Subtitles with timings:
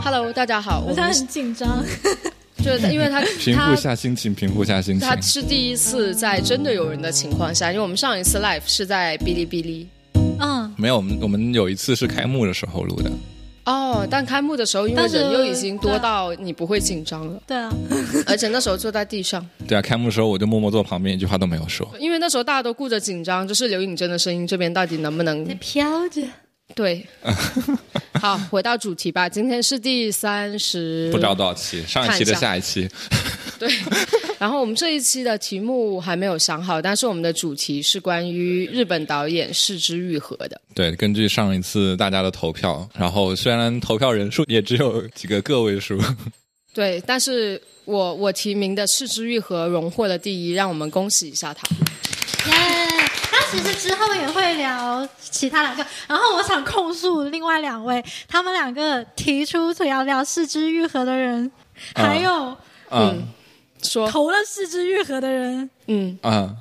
[0.00, 1.84] Hello，大家好，我很紧张。
[2.64, 5.06] 就是因为他 平复他下心情，平复下心情。
[5.08, 9.88] 他是第一次在真的有人的情况下，因为我们上一次 live 是在哔哩哔哩
[10.40, 13.10] 嗯，没有，我们我们有一次是开幕的时候录的，
[13.64, 17.72] 哦，但开幕的时候因为人又已经多到你不会紧张了，对啊，
[18.26, 21.88] 而且那时候坐在地上，对啊，开幕的时候我就默默坐旁边，一句话都没有说。
[21.98, 26.22] 因为那时候大家都顾着紧张，就是刘颖珍的声音这边到底能不能在飘着。
[26.74, 27.06] 对？
[28.20, 32.86] 好，回到主题吧，今天是第三十，不知道多少期，上一期的下一期，
[33.58, 33.68] 对，
[34.38, 40.60] 然后我们这一期的题目还没有想好，但是我们的主题是关于日本导演四之愈合的。
[40.74, 45.98] 对，根据上一次大家的投票，然后虽然投票人数也只有几个个位数，
[46.72, 51.66] 对，但是我我提名的四之愈合荣获了第一，让我们恭喜一下他。
[52.50, 52.54] 耶！
[53.30, 61.50] 那其实之后也会聊其他两个，然后我想控诉另外两位，他们两个提出要聊四肢愈合的人，
[61.94, 62.56] 啊还有
[62.90, 63.26] 嗯
[63.82, 66.54] 说，投了四肢愈合的人，嗯，啊，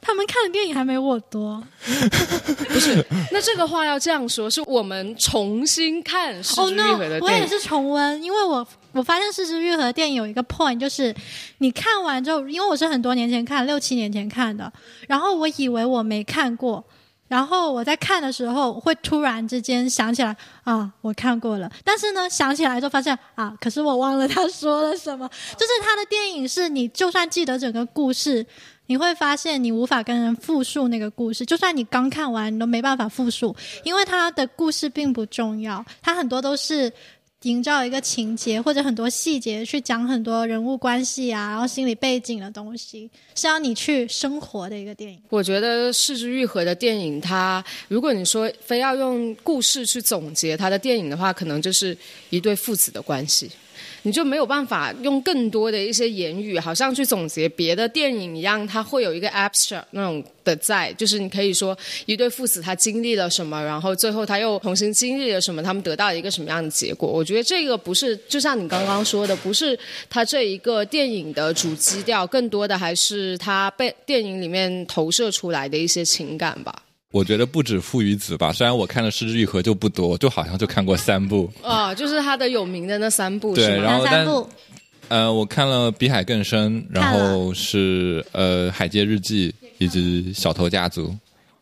[0.00, 1.62] 他们看的电影还没我多。
[2.68, 6.82] 不是那这个话要这样说，是我们重新看四哦、之 no！
[6.82, 7.22] 愈合的电影。
[7.22, 11.14] 我也是重温，因为我我发现《四肢愈合》的电影有一个 point，就是
[11.58, 14.72] 你看完之后，因为我是很多年前看，六七年前看的，
[15.06, 16.84] 然后我以为我没看过，
[17.28, 20.34] 然后我在看的时候会突然之间想起来
[20.64, 25.28] 啊，我看过了，但是呢，想起来就发现啊，可是我忘了他说了什么。
[25.56, 28.44] 就是他的电影是你就算记得整个故事。
[28.90, 36.90] 你会发现你无法跟人复述那个故事，就算你刚看完，你都没办法复述，因为他的故事并不重要，他很多都是
[37.42, 45.20] 营造一个情节或者很多细节去讲很多人物关系啊，然后心理背景的东西，是要你去生活的一个电影。
[45.28, 51.96] 我觉得四之愈合的电影，它如果你说非要用故事去总结它的电影的话，可能就是
[52.30, 53.48] 一对父子的关系。
[54.02, 67.08] 你就没有办法用更多的一些言语，好像去总结别的电影一样，它会有一个 abstract 那种的在，就是你可以说一对父子他经历了什么，然后最后他又重新经历了什么，他们得到一个什么样的结果。
[67.08, 69.78] 我觉得这个不是，就像你刚刚说的，不是
[70.08, 76.82] 他这一个电影的主基调，更多的还是他被电影里面投射出来的一些情感吧。
[77.10, 83.80] 我觉得不止父与子吧，虽然我看的《失之愈合》就不多，就好像就看过三部，啊、就是他的有名的那三部，对？
[83.80, 84.50] 然后但哪三部？
[85.08, 91.08] 呃，我看了《比海更深》，然后是呃《海街日记》以及《小偷家族》，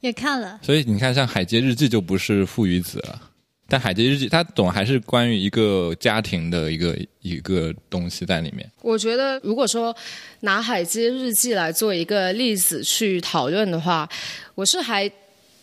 [0.01, 0.59] 也看了。
[0.63, 3.23] 所以你看，像《海街日记》就不是父与子了，
[3.69, 8.69] 但《海街日记》它总还是关于一个家庭的一个一个东西在里面。
[8.83, 9.97] 我觉得，如果说
[10.41, 14.09] 拿《海街日记》来做一个例子去讨论的话，
[14.57, 15.09] 我是还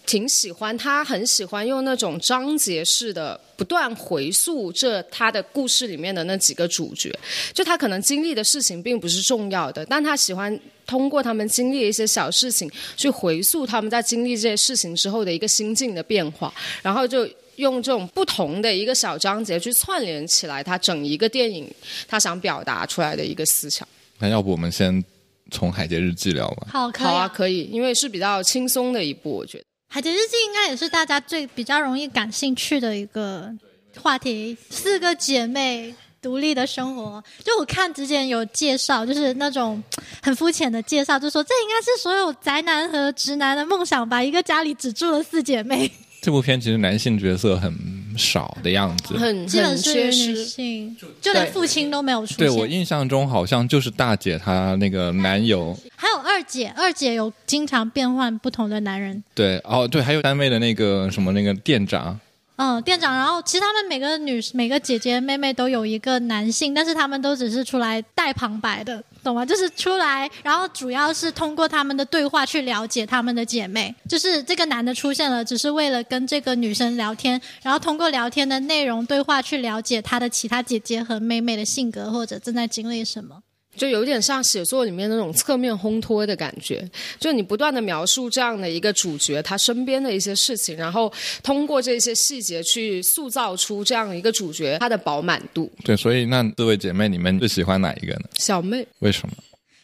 [0.05, 7.13] 挺喜欢他，很喜欢用那种章节式的不断回溯这他的故事里面的那几个主角。
[7.53, 17.29] 就他可能经历的事情并不是重要的，但他喜欢通过他们经历的一些小事情去回溯他们在经历这些事情之后的一个心境的变化，然后就。
[17.57, 21.71] 用这种不同的一个小章节去串联起来，他整一个电影
[22.07, 23.87] 他想表达出来的一个思想。
[24.17, 25.03] 那要不我们先
[25.51, 26.67] 从《海街日记》聊吧？
[26.71, 29.63] 好，可以、好啊，可以，因为是比较轻松的一部，我觉得。
[29.93, 33.53] 海贼日记应该也是大家最比较容易感兴趣的一个
[34.01, 34.57] 话题。
[34.71, 39.83] 四个姐妹独立的生活，就我看之前有介绍，就是那种
[40.23, 44.23] 很肤浅的介绍，就说这应该是所有宅男和直男的梦想吧。
[44.23, 45.91] 一个家里只住了四姐妹，
[46.23, 47.71] 这部片其实男性角色很
[48.17, 49.17] 少的样子。
[49.17, 50.45] 很基本很是女缺失。
[50.45, 52.67] 性，就连父亲都没有出现对我。
[52.67, 59.23] 印象中好像就是大姐她那个男友，还有二姐，二姐有经常变换不同的男人。
[59.33, 62.19] 对哦对，还有单位的那个什么那个店长，
[62.57, 69.45] 嗯，店长，然后其实他们每个女每个姐姐妹妹都有一个男性，但是他们都只是出来带旁白的，懂吗？
[69.45, 73.93] 就是出来，然后主要是通过他们的对话去了解他们的姐妹。
[74.09, 83.41] 就是这个男的出现了，只是为了跟这个女生聊天，然后通过聊天的内容对话去了解他的其他姐姐和妹妹的性格或者正在经历什么。
[83.75, 86.87] 就有点像写作里面那种侧面烘托的感觉，
[87.19, 91.11] 就你不断的描述这样的一个主角他身边的一些事情，然后
[91.41, 95.71] 通过这些细节去塑造出这样一个主角他的饱满度。
[95.83, 98.29] 对，所以那四位姐妹你们最喜欢哪一个呢？
[98.37, 99.35] 小妹，为什么？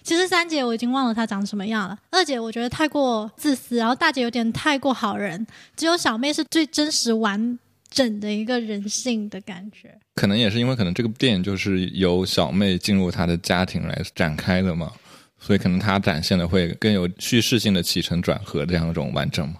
[0.03, 5.45] 其其实三姐我已经忘了她长什么样了，二姐我觉得太过自私，然后大姐有点太过好人，
[5.77, 7.59] 只有小妹是最真实完
[7.89, 9.97] 整的一个人性的感觉。
[10.15, 14.91] 可能也是因为可能这个电影就是由小妹进入她的家庭来展开的嘛，
[15.39, 19.56] 所以可能她展现的会更有叙事性的起承转合这样一种完整嘛。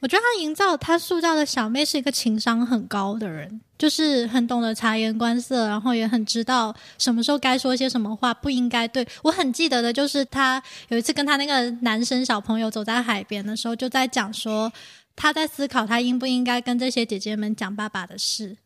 [0.00, 14.72] 我觉得他营造、他塑造的小妹是一个情商很高的人，就是很懂得察言观色，然后也很知道什么时候该说些什么话，不应该对我很记得的，就是他有一次跟他那个男生小朋友走在海边的时候，就在讲说
[15.18, 18.56] 他在思考他应不应该跟这些姐姐们讲爸爸的事，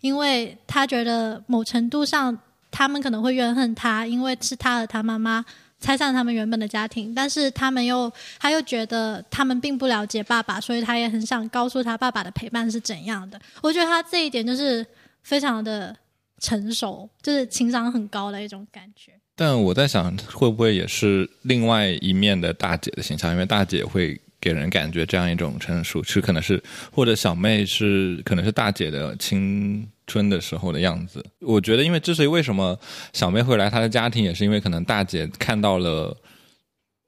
[0.00, 2.36] 因为他觉得某程度上
[2.70, 5.44] 他们可能会怨恨他，因为是他和他妈妈。
[5.84, 8.08] 拆散他们原本的家庭，但是他们又，
[8.38, 13.40] 他又觉得他们并不了解爸爸，所以他也很想告诉他爸爸的陪伴是怎样的。
[13.60, 14.86] 我觉得他这一点就是
[15.24, 15.92] 非常的
[16.38, 19.10] 成熟，就是情商很高的一种感觉。
[19.34, 23.32] 但我在想，会不会也是另外一面的大姐的形象？
[23.32, 29.88] 因为大姐会给人感觉这样一种成熟，是可能是或者小妹是可能是大姐的青。
[30.04, 32.78] 春的时候的样子，我觉得，因为之所以为什么
[33.12, 36.14] 小妹会来她的家庭，也是因为可能大姐看到了。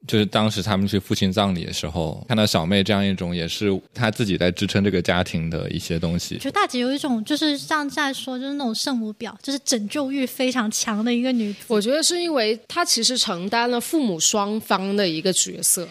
[0.06, 6.36] 就是当时他们去父亲葬礼的时候，看到小妹这样一种，也是她自己在支撑这个家庭的一些东西。
[6.38, 11.60] 觉得大姐有一种，就是像在说，就是那种圣母婊，就是拯救欲非常强的一个女子。
[11.68, 15.88] 我觉得是因为她其实承担了父母双方的一个角色，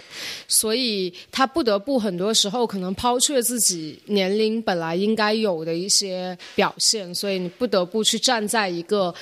[0.48, 9.14] 所以她不得不很多时候可能抛却自己年龄本来应该有的一些表现，所以你不得不去站在一个。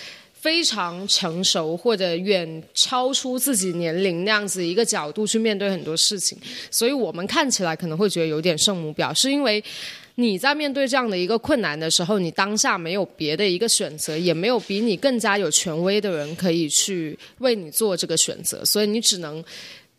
[0.42, 6.36] 非常成熟或者远超出自己年龄那样子一个角度去面对很多事情，
[6.72, 9.64] 所以我们看起来可能会觉得有点圣母婊，是因为
[10.16, 19.44] 你在面对这样的一个困难的时候，你当下没有别的一个选择，也没有比你更加有权威的人可以去为你做这个选择，所以你只能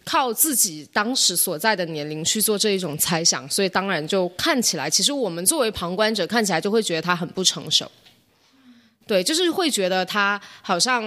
[0.05, 7.89] 靠自己当时所在的年龄去做这一种猜想，所以当然就看起来，其实我们作为旁观者看起来就会觉得他很不成熟。
[9.13, 11.03] 对，就是会觉得他好像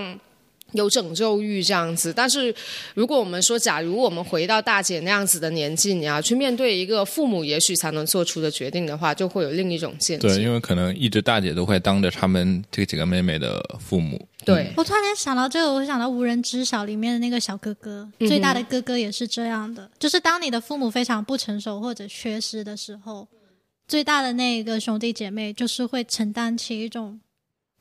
[0.74, 2.54] 有拯救欲这样子，但是
[2.94, 10.28] 如果我们说，假如我们回到大姐那样子的年纪，你要去面对一个父母也许才能做出的决定的话，就会有另一种见解。
[10.28, 14.24] 对，因为可能一直大姐都会当着他们这几个妹妹的父母。
[14.46, 23.28] 对，我突然间想到这个，我想到《无人知晓》里面的那个小哥哥，最大的哥哥也是这样的，就是当你的父母非常不成熟或者缺失的时候，
[23.88, 27.20] 最大的那一个兄弟姐妹就是会承担起一种。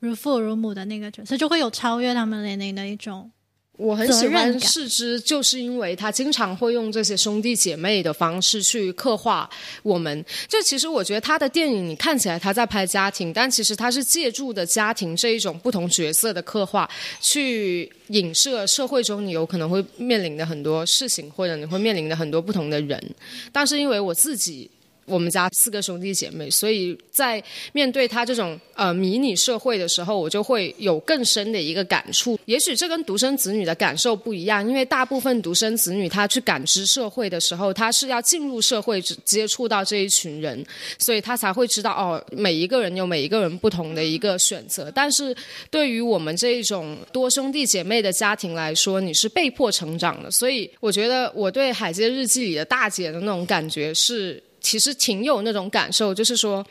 [0.00, 3.30] 如父如母的那个角色，就会有超越他们年龄的一种。
[3.76, 9.50] 我很喜欢世之，就是因为他经常会用这些兄弟姐妹的方式去刻画
[9.82, 10.24] 我们。
[10.46, 16.88] 就其实我觉得他的电影，你看起来他在拍家庭，但其实他是借助的家庭这一种不同角色的刻画，
[17.20, 23.02] 去影射社会中你有可能会面临的很多事情，或者你会面临的很多不同的人。
[23.50, 24.70] 但是因为我自己。
[25.06, 27.42] 我们家四个兄弟姐妹，所以在
[27.72, 32.38] 面对他这种呃迷你社会的时候，我就会有更深的一个感触。
[32.46, 40.64] 也许这跟独生子女的感受不一样，因为大部分独生子女他去感知社会的时候，他是要进入社会接触到这一群人，
[40.98, 44.90] 所以他才会知道哦，每一个人有每一个人不同的一个选择。
[44.94, 45.34] 但是
[45.70, 54.42] 对于我们这一种多兄弟姐妹的家庭来说，你是被迫成长的，所以我觉得我对《海街日记》里的大姐的那种感觉是。
[54.64, 56.64] 其实挺有那种感受，就是说，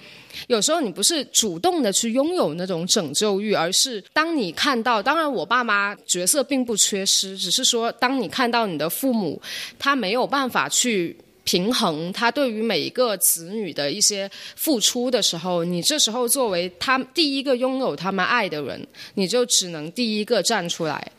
[0.48, 9.40] 有时候你不是主动的去拥有那种拯救欲，而是当你看到，当然我爸妈角色并不缺失，只是说当你看到你的父母，
[9.78, 21.12] 他没有办法去平衡他对于每一个子女的一些付出的时候，你这时候作为他第一个拥有他们爱的人，你就只能第一个站出来，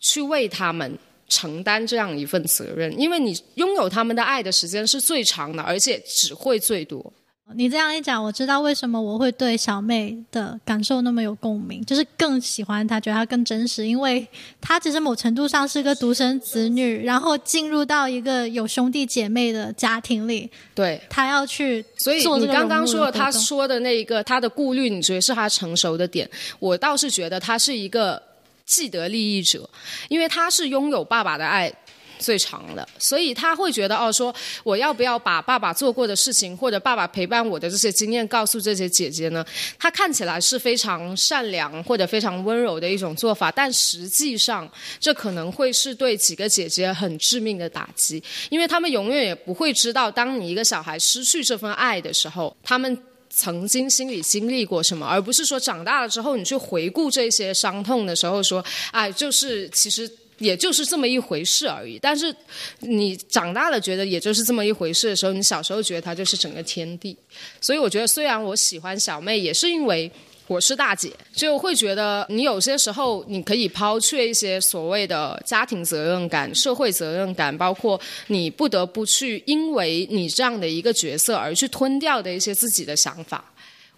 [0.00, 0.98] 去为他们。
[1.28, 7.12] 承担这样一份责任，因为你拥有他们的爱的时间是最长的，而且只会最多。
[7.54, 14.26] 你这样一讲，我知道为什么我会对小妹的感受那么有共鸣，就是更喜欢她，觉得她更真实，因为
[14.60, 21.82] 她其实某程度上是个独生子女，然后进入到一个有兄弟姐妹的家庭里，对她要去。
[21.96, 26.28] 所以你刚刚说她说的那一个她的顾虑，你觉得是她成熟的点？
[26.58, 28.27] 我倒是觉得她是一个。
[28.68, 29.68] 既得利益者，
[30.10, 31.72] 因为他是拥有爸爸的爱
[32.18, 39.42] 最长的，所以他会觉得哦，说我要不要把爸爸做过的事情或者爸爸陪伴我的这些经验告诉这些姐姐呢？
[39.78, 44.70] 他看起来是非常善良或者非常温柔的一种做法，但实际上
[45.00, 53.02] 这可能会是对几个姐姐很致命的打击，因为他们永远也不会知道，当你一个小孩失去这份爱的时候，他们。
[53.38, 62.00] 曾经心里经历过什么，而不是说长大了之后你去回顾这些伤痛的时候说，哎，就是其实也就是这么一回事而已。
[62.02, 62.34] 但是
[62.80, 67.16] 你长大了觉得也就是这么一回事的时候，你小时候觉得它就是整个天地。
[67.60, 70.10] 所以我觉得，虽然我喜欢小妹，也是因为。
[70.48, 83.44] 我是大姐，就会觉得你有些时候你可以抛却一些所谓的家庭责任感、社会责任感，包括你不得不去因为你这样的一个角色而去吞掉的一些自己的想法。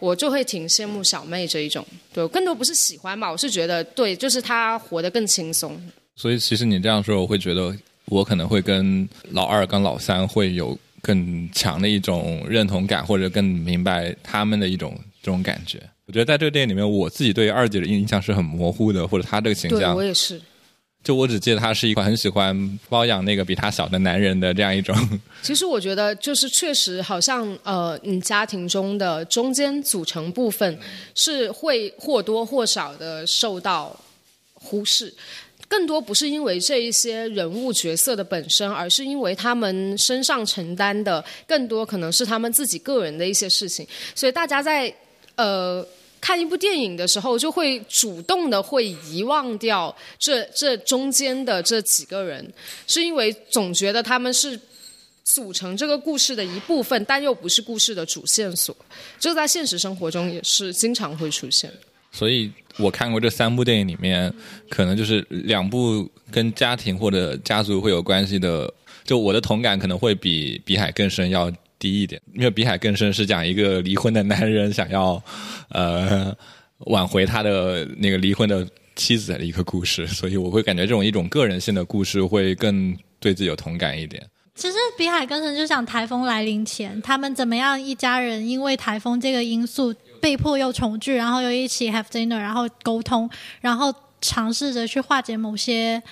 [0.01, 5.81] 我就会挺羡慕小妹这一种，对，更多不是喜欢吧，我是觉得对，就是她活得更轻松。
[6.17, 7.73] 所以其实你这样说，我会觉得
[8.07, 15.79] 我可能会跟老二跟老三会有更强的一种认同感，或者更明白他们的一种这种感觉。
[16.11, 20.41] 我觉得在这个电影里面，我自己对二姐的印象是很模糊的，或者她这个形象，我也是。
[21.05, 24.93] 就我只记得她是一个很喜欢包养那个比她小的男人的这样一种。
[25.41, 30.77] 其实我觉得，就是确实好像呃，你家庭中的中间组成部分
[31.15, 33.97] 是会或多或少的受到
[34.55, 35.15] 忽视，
[35.69, 43.87] 更多不是因为这一些人物角色的本身，而是因为他们身上承担的更多可能是他们自己个人的一些事情，
[44.17, 44.93] 所以大家在
[45.37, 45.87] 呃。
[46.21, 52.53] 看一部电影的时候，就会主动的会遗忘掉这这中间的这几个人，
[52.87, 54.61] 是因为总觉得他们是
[55.25, 58.77] 组成这个故事的一部分，但又不是故事的主线索。
[59.19, 61.73] 这在现实生活中也是经常会出现。
[62.13, 64.33] 所以我看过这三部电影里面，
[64.69, 68.73] 可能就是两部跟家庭或者家族会有关系的，
[69.05, 71.51] 就我的同感可能会比《比海更深》要。
[71.81, 75.21] 低一点，因为《比海更深》是讲一个离婚的男人想要，
[75.71, 76.33] 呃，
[76.87, 84.25] 挽回他的那个离婚的妻子的一个故事，所以我会感觉这种一种个人性的故事会更对自己有同感一点。
[84.55, 93.29] 其实《比海更深》就讲台风来临前，他们怎么样一家人因为台风这个因素被迫又重聚，然后又一起 have dinner，然后沟通，
[93.63, 96.03] 然后尝试着去化解某些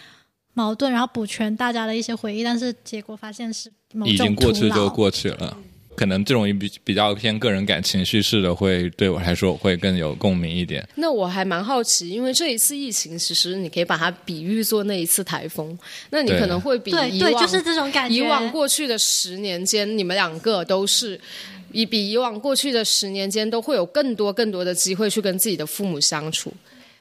[0.55, 3.71] 矛盾，然后补全大家的一些回忆，但是结果发现是。
[4.05, 5.57] 已经过去就过去了，
[5.95, 10.87] 可能这种比比较偏个人感情叙事的，会对我来说会更有共鸣一点。
[10.97, 15.77] 那我还蛮好奇，因为这一次疫情，其实你可以把它比喻作那一次台风，
[16.11, 18.17] 那你可能会比以往就是这种感觉。
[18.17, 21.19] 以往过去的十年间，你们两个都是
[21.73, 26.53] 以比以往过去的十年间都会有更多更多的机会去跟自己的父母相处。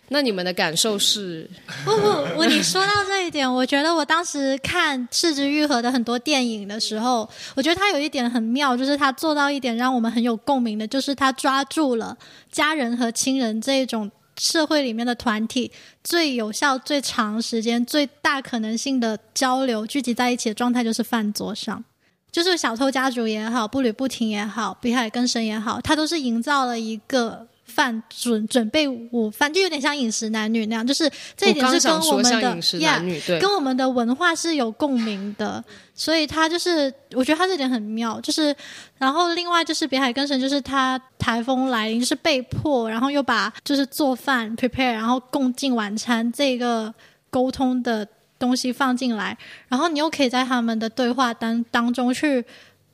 [0.10, 1.50] 那你们的感受是？
[1.84, 12.18] 不不，我你说到这一点，我觉得我当时看《四之愈合》的很多电影的时候，我觉得他有一点很妙，就是他做到一点让我们很有共鸣的，就是他抓住了
[12.50, 15.70] 家人和亲人这一种社会里面的团体
[16.04, 21.84] 最有效、最长时间、最大可能性的交流聚集在一起的状态，就是饭桌上，
[22.32, 27.46] 就是小偷家族也好，步履不停也好，比海更深也好，他都是营造了一个。
[27.78, 33.00] 饭准准备午饭就有点像饮食男女那样，就是这一点是跟我们的呀，
[33.40, 38.56] 跟我们的文化是有共鸣的，所以他就是我觉得他这点很妙，就是
[38.98, 46.92] 然后另外就是北海根神，就是他台风来临是被迫，然后又把就是做饭 prepare，然后共进晚餐这个
[47.30, 48.08] 沟通的
[48.40, 52.44] 东西放进来，然后你又可以在他们的对话当当中去。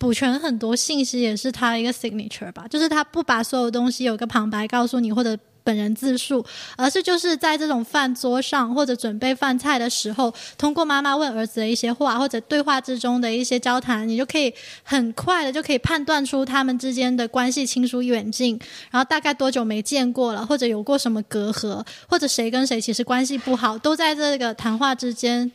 [0.03, 6.45] 补全很多信息也是他一个 signature 吧，就是他不把所有东西有个旁白告诉你或者本人自述，
[6.75, 18.59] 而是就是在这种饭桌上或者准备饭菜的时候，通过妈妈问儿子的一些话或者对话之中的一些交谈，你就可以很快的就可以判断出他们之间的关系亲疏远近，
[18.91, 25.49] 然后大概多久没见过了，或者有过什么隔阂，或者谁跟谁其实关系不好，都在这个谈话之间。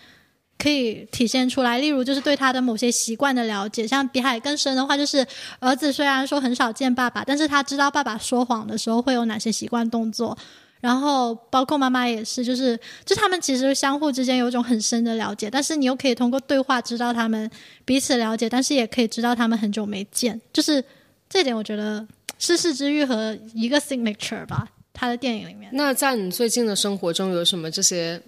[0.58, 5.24] 可以体现出来，例如就是对他的某些习惯的了解，像比海更深的话，就是
[5.60, 10.36] 儿子虽然说很少见爸爸，但是他知道爸爸说谎的时候会有哪些习惯动作，
[10.80, 17.48] 然后包括妈妈也是，就是就他们其实相互之间有一种很深的了解，但是你又可以通过对话知道他们
[17.84, 20.84] 彼此了解，但是也可以知道他们很久没见，就是
[21.28, 22.04] 这点我觉得
[22.40, 25.70] 是事之愈和一个 signature 吧，他的电影里面。
[25.72, 28.20] 那在你最近的生活中有什么这些？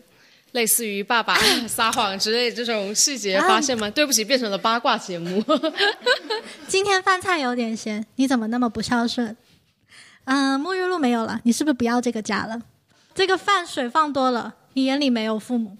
[0.52, 1.36] 类似于爸爸
[1.68, 3.88] 撒谎之类这种细节发现吗？
[3.90, 5.42] 对不起，变成了八卦节目。
[6.66, 9.36] 今天饭菜有点咸，你怎么那么不孝顺？
[10.24, 12.60] 嗯，沐浴露没有了，你是不是不要这个家了？
[13.14, 15.76] 这个饭水放多了，你眼里没有父母？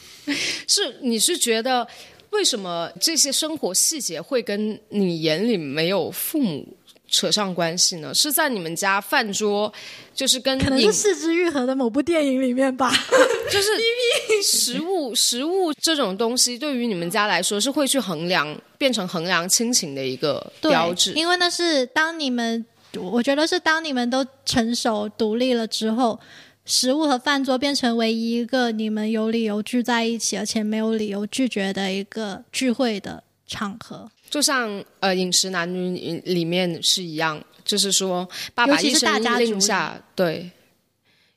[0.66, 1.86] 是，你是觉得
[2.30, 6.77] 为什么这些生活细节会跟你眼里没有父母？
[7.08, 8.14] 扯上关系呢？
[8.14, 9.72] 是在你们家饭桌，
[10.14, 12.92] 就是跟可能是四肢愈合的某部电影里面吧。
[13.50, 13.68] 就是
[14.44, 21.12] 食物，食物这种东西对于你们家来说是会去衡量，变成衡量亲情的一个标志。
[21.14, 26.20] 因为那是当你们，我觉得是当你们都成熟独立了之后，
[26.66, 34.10] 食物和饭桌变成唯一一个你们有理由聚在一起，而且没有理由拒绝的一个聚会的场合。
[34.30, 40.50] 就像呃《饮食男女》里面是一样，就是说爸爸一声令下，对，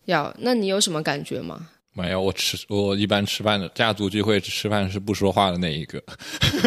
[0.05, 1.69] 要那你有什么感觉吗？
[1.93, 6.01] 没有，我吃我一般吃饭的家族聚会吃饭是不说话的那一个，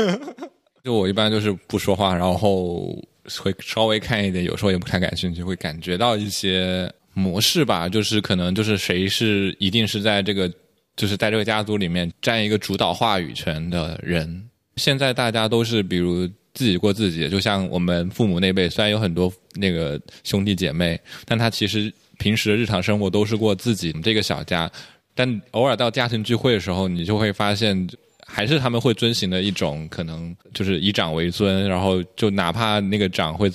[0.85, 2.95] 就我一般就是不说话，然后
[3.41, 10.53] 会稍微看一点，有时候也不太感兴趣，会感觉到一些模式吧，就是可能就是谁是一定是在这个
[10.95, 14.51] 就是在这个家族里面占一个主导话语权的人。
[14.77, 24.71] 现在大家都是比如自己过自己，就像我们父母那辈，虽然有很多那个兄弟姐妹，但他其实平时日常生活都是过自己这个小家。
[25.15, 27.89] 但偶尔到家庭聚会的时候，你就会发现，
[28.27, 33.49] 还是他们会遵循的一种可能，就是以长为尊，然后就哪怕那个长会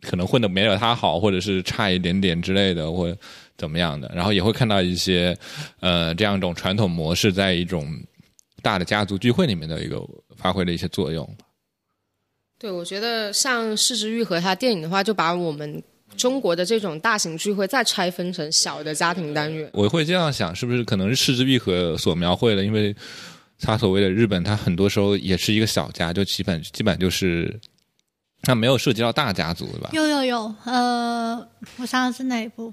[0.00, 3.14] 可能混的没有他好，或者是差一点点之类的，或
[3.58, 5.36] 怎么样的，然后也会看到一些
[5.80, 7.86] 呃这样一种传统模式在一种
[8.62, 9.98] 大的家族聚会里面的一个
[10.44, 11.28] 发挥了一些作用。
[12.58, 15.82] 对，我觉得像《四之愈合》它电影的话，就把我们。
[16.16, 22.62] 中国的这种大型聚会再拆分成小的家庭单元，我会这样想，是不是可能是柿之愈合所描绘的？
[22.64, 22.94] 因为
[23.58, 27.58] 他所谓的日本，他很多时候也是一个小家，就基本基本就是，
[28.42, 29.90] 他没有涉及到大家族，对吧？
[29.92, 31.36] 有有有，呃，
[31.78, 32.72] 我想想是哪一部？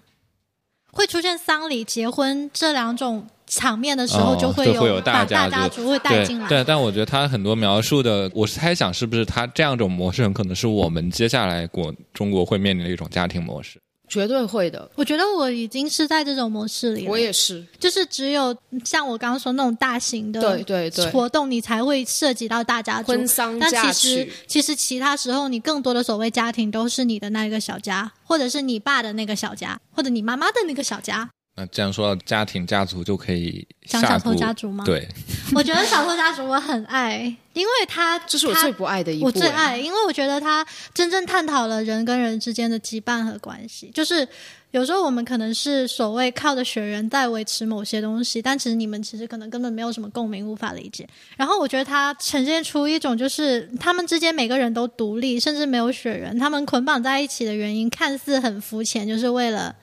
[0.91, 3.27] 会出现丧礼、结婚这两种。
[3.48, 13.77] 场面的时候就会有大家族会带进来，对，但我觉得他很多描述的，我是猜想是不是他这样一种模式，很可能是我们接下来国中国会面临的一种家庭模式，
[14.11, 14.91] 绝对会的。
[14.95, 23.07] 我觉得我已经是在这种模式里，我也是，就是只有像我刚刚说那种大型的对对对活动，你才会涉及到大家族。
[23.07, 31.29] 婚丧但其实其实其他时候，你更多的所谓家庭都是你的那一个小家，或者是你爸的那个小家，或者你妈妈的那个小家。
[31.53, 34.86] 那这样说，家庭家族就可以讲小偷家族吗？
[34.86, 35.05] 对，
[35.53, 37.17] 我觉得小偷家族我很爱，
[37.53, 39.25] 因为他这是我最不爱的一部。
[39.25, 43.92] 我最爱，因为我觉得他真正探讨了人跟人之间的羁绊和关系。
[43.94, 44.25] 就是
[44.72, 51.05] 有时候我们可能是所谓靠着血缘在维持某些东西，但其实你们其实可能根本没有什么共鸣，无法理解。
[51.35, 59.75] 然后我觉得他呈现出一种，就是他们之间每个人都独立，甚至没有血缘，他们捆绑在一起的原因看似很肤浅，就是为了。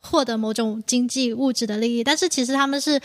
[0.00, 3.00] 获得某种经济物质的利益，但是其实他们是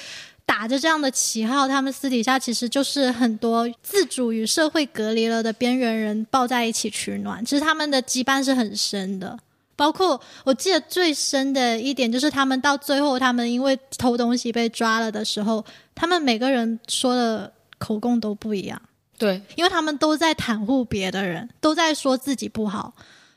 [0.45, 7.43] 打着这样的旗号，他们私底下其实就是很多自主与社会隔离了的边缘人抱在一起取暖。
[7.43, 9.37] 其实他们的羁绊是很深的，
[9.75, 18.81] 包括我记得最深的一点就是，他们到最后，他们因为偷东西被抓了的时候，他们每个人说的口供都不一样。
[19.17, 22.93] 对，因为他们都在袒护别的人，都在说自己不好，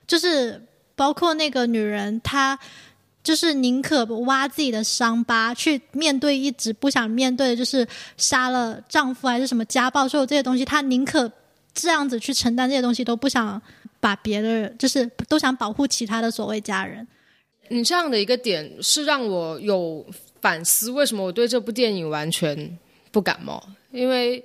[0.06, 0.62] 就是
[0.94, 2.58] 包括那个女人，她。
[3.28, 7.86] 就是宁可挖自己的伤疤，去面对一直不想面对的，就是
[8.16, 11.30] 杀了丈夫还是什么家暴，所有这些东西，她宁可
[11.74, 13.60] 这样子去承担这些东西，都不想
[14.00, 17.06] 把别的，就是都想保护其他的所谓家人。
[17.68, 20.06] 你这样的一个点是让我有
[20.40, 22.78] 反思，为什么我对这部电影完全
[23.12, 23.62] 不感冒？
[23.92, 24.42] 因为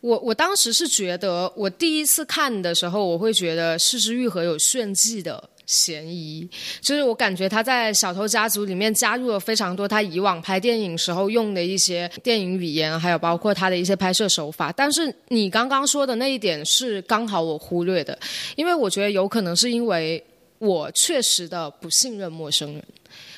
[0.00, 5.48] 我我当时是觉得，我第一次看的时候，我会觉得《失之愈合》有炫技的。
[5.66, 6.46] 嫌疑
[6.80, 14.70] 就是我感觉他在《小偷家族》里面加入了非常多他以往拍电影时候用的一些电影语言，还有包括他的一些拍摄手法。
[14.72, 18.18] 但是你刚刚说的那一点是刚好我忽略的，
[18.56, 20.22] 因为我觉得有可能是因为
[20.58, 22.84] 我确实的不信任陌生人，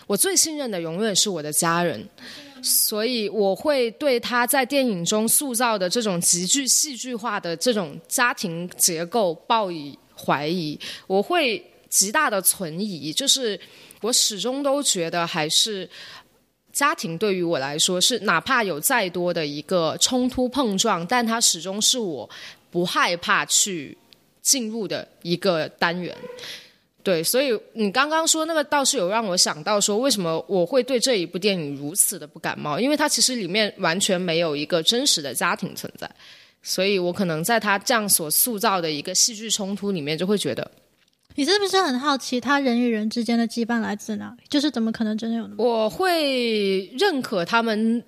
[0.08, 2.04] 我最信任的永远是我的家人，
[2.60, 11.64] 所以我会对他在电影中塑造的这种极具戏剧化的这种家庭结构抱以怀疑，我会。
[11.88, 13.58] 极大的存疑，就是
[14.00, 15.88] 我始终都觉得，还是
[16.72, 22.28] 家庭对于我来说是，哪怕有再多的一个冲突碰撞，但它始终是我
[22.70, 23.96] 不害怕去
[24.42, 26.14] 进入的一个单元。
[27.02, 32.80] 对，所以你刚刚说那个倒是有让我想到说，为什么我会对这一部电影如此的不感冒？
[32.80, 36.10] 因为它其实里面完全没有一个真实的家庭存在，
[36.62, 40.68] 所以我可能在他这样所塑造的一个戏剧冲突里面，就会觉得。
[41.36, 44.42] 你是不是很好奇，他人与人之间的羁绊来自哪里？
[44.48, 45.62] 就是怎么可能真的有那么？
[45.62, 48.02] 我会认可他们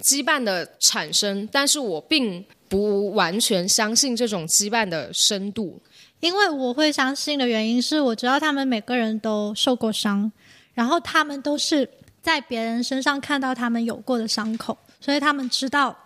[0.00, 5.82] 羁绊的产生，但是我并不完全相信这种羁绊的深度。
[6.20, 10.30] 因为我会相信的原因是，我知道他们每个人都受过伤，
[10.72, 11.88] 然后他们都是
[12.22, 15.96] 在别人身上看到他们有过的伤口，所以他们知道。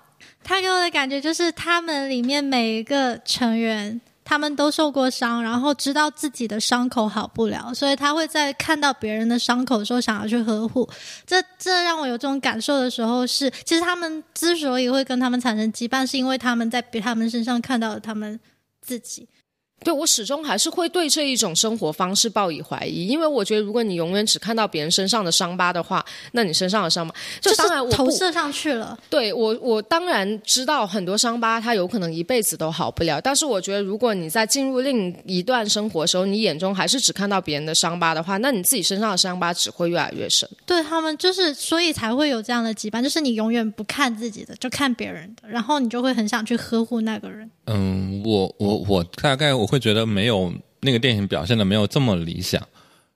[0.42, 4.00] 他给我的感觉就是，他们里面每一个成员。
[4.24, 10.88] 他们都受过伤，然后知道自己的伤口好不了，所以他会在看到别人的伤口的时候想要去呵护。
[11.26, 18.40] 这这让我有这种感受的时候是，其实他们之所以会跟他们产生羁绊，是因为他们在别他们身上看到了他们
[18.80, 19.28] 自己。
[19.84, 28.98] 对我始终还是会对这一种生活方式抱以怀疑，因为我觉得如果你永远只看到别人身上的伤疤的话，那你身上的伤疤就当然投射上去了。
[29.10, 40.48] 对我，我当然知道很多伤疤它有可能一辈子都好不了，但是我觉得如果你在进入另一段生活的时候，你眼中还是只看到别人的伤疤的话，那你自己身上的伤疤只会越来越深。
[40.64, 47.50] 对他们就是，所以才会有这样的羁绊，就是你永远不看自己的，就看别人的，然后你就会很想去呵护那个人。
[47.66, 52.62] 嗯，我我我大概我会觉得没有那个电影表现的没有这么理想，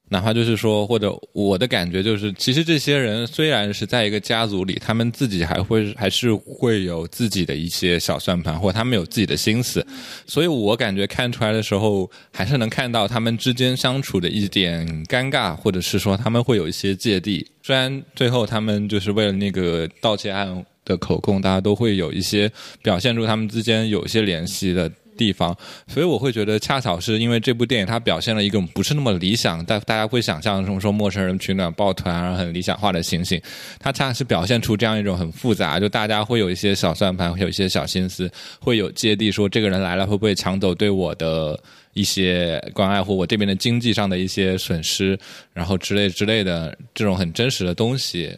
[0.08, 9.86] 哪怕就是说，或者我的感觉就是，其实这些人虽然是在一个家族里，他们自己还会还是会有自己的一些小算盘，或者他们有自己的心思，
[10.26, 17.46] 所以我感觉看出来的时候，还是能看到他们之间相处的一点尴尬，或者是说他们会有一些芥蒂。
[17.62, 20.64] 虽然最后他们就是为了那个盗窃案。
[20.88, 22.50] 的口供，大家都会有一些
[22.82, 25.56] 表现出他们之间有一些联系的地方，
[25.88, 33.40] 所以我会觉得，恰巧是因为这部电影它表现了一种不是那么理想，但大家会想象中说陌生人取暖抱团，而很理想化的情形，
[33.80, 41.60] 它恰恰是表现出这样一种很复杂，就大家会有一些小算盘，会有一些小心思，会有芥蒂，说这个人来了会不会抢走对我的
[41.94, 45.18] 一些关爱，或我这边的经济上的一些损失，
[45.52, 48.32] 然后之类之类的这种很真实的东西。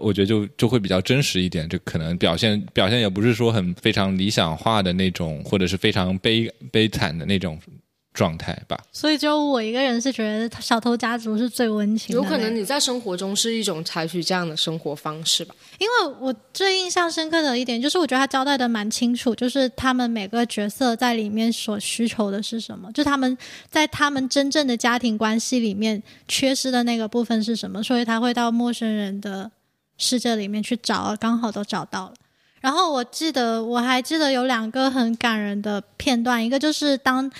[0.00, 7.58] 我觉得就就会比较真实一点，就可能表现表现也不是说很非常理想化的那种，或者是非常悲悲惨的那种
[8.12, 8.76] 状态吧。
[8.90, 12.20] 所以只有我一个人是觉得《小偷家族》是最温情的。
[12.20, 15.54] 有可能你在生活中是一种采取这样的生活方式吧。
[15.78, 23.38] 因为我最印象深刻的一点就是，我觉得他交代的蛮清楚，就是他们每个角色在里面所需求的是什么，就他们
[23.70, 29.50] 在他们真正的家庭关系里面缺失的那个部分是什么，所以他会到陌生人的。
[30.00, 32.14] 世界里面去找啊，刚好都找到了。
[32.60, 37.30] 然后我记得，我还记得有两个很感人的片段，一个就是当，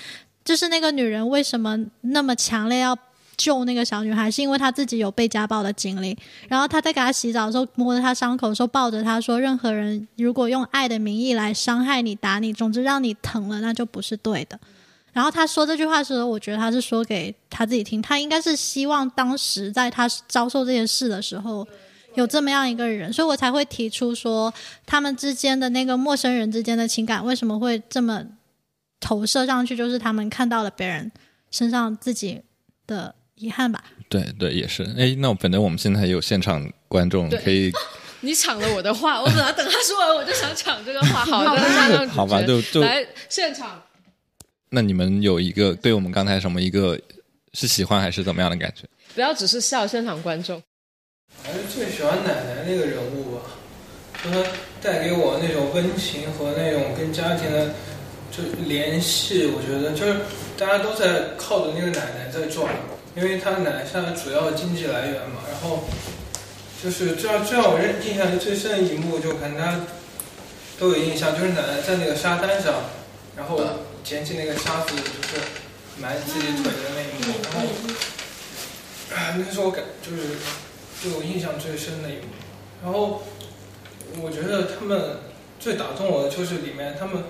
[0.44, 2.96] 就是那个女人为什么那么强烈要
[3.36, 6.16] 救那个小女孩，是因为她自己有被家暴的经历。
[6.48, 14.58] 然后她在给她洗澡的时候，摸着她伤口的时候，抱着她说：“任何人如果用爱的名义来伤害你、打你，总之让你疼了，那就不是对的。”
[15.12, 21.66] 然后她说这句话的时候，我觉得她是说给她自己听，她应该是希望当时在她遭受这些事的时候。
[22.14, 24.52] 有这么样一个人，所以我才会提出说，
[24.84, 28.24] 他们之间的那个陌生人之间的情感为什么会这么
[28.98, 29.76] 投射上去？
[29.76, 31.10] 就是他们看到了别人
[31.50, 32.40] 身上自己
[32.86, 33.84] 的遗憾吧。
[34.08, 34.82] 对对，也是。
[34.98, 37.72] 哎，那反正我们现在有现场观众可以。
[38.22, 41.24] 你抢了我的话，我本来等他说完，我就想抢这个话。
[41.24, 43.80] 好的， 好吧，就就来现场。
[44.68, 47.00] 那你们有一个对我们刚才什么一个
[47.54, 48.86] 是喜欢还是怎么样的感觉？
[49.14, 50.62] 不要只是笑，现场观众。
[51.42, 53.40] 还是最喜欢奶奶那个人物吧，
[54.22, 54.36] 就她
[54.82, 57.68] 带给我那种温情和那种跟家庭的
[58.30, 59.50] 就联系。
[59.54, 60.20] 我觉得就是
[60.56, 62.72] 大家都在靠着那个奶奶在转，
[63.16, 65.40] 因为她奶奶是她主要的经济来源嘛。
[65.50, 65.84] 然后
[66.82, 69.80] 就是这样，这让我认印象最深的一幕，就可能大家
[70.78, 72.74] 都有印象，就是奶奶在那个沙滩上，
[73.36, 73.60] 然后
[74.04, 75.42] 捡起那个沙子，就是
[75.98, 77.34] 埋自己腿的那一幕。
[77.42, 77.58] 然后
[79.16, 80.36] 啊，那时候我感就是。
[81.02, 82.28] 对我印象最深的一幕，
[82.84, 83.22] 然后
[84.22, 85.18] 我觉得他们
[85.58, 87.24] 最打动我的就是里面他们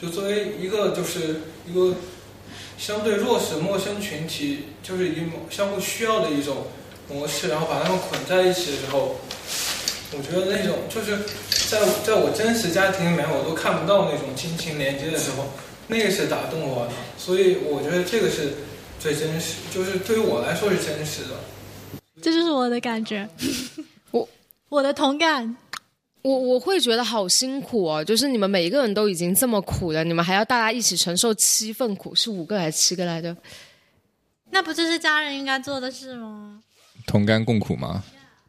[0.00, 1.96] 就作为一个就是一个
[2.78, 6.66] 相对弱势陌生群体，就是一种相互需要的一种
[7.08, 9.16] 模式，然后把他们捆在一起的时候，
[10.12, 11.18] 我觉得那种就是
[11.68, 15.48] 在在我真实家庭里面我都看不到那种亲情连接的时候，
[15.88, 18.52] 那个是打动我的，所以我觉得这个是
[19.00, 21.55] 最真实，就是对于我来说是真实的。
[22.20, 23.28] 这就是我的感觉，
[24.10, 24.28] 我
[24.68, 25.56] 我的同感，
[26.22, 28.04] 我我会觉得好辛苦哦。
[28.04, 33.36] 就是你们每一个人都已经这么苦了，你们还要大家一起承受七份苦，是五个还是七个来着？
[34.50, 36.60] 那不就是家人应该做的事吗？
[37.06, 38.02] 同甘共苦吗？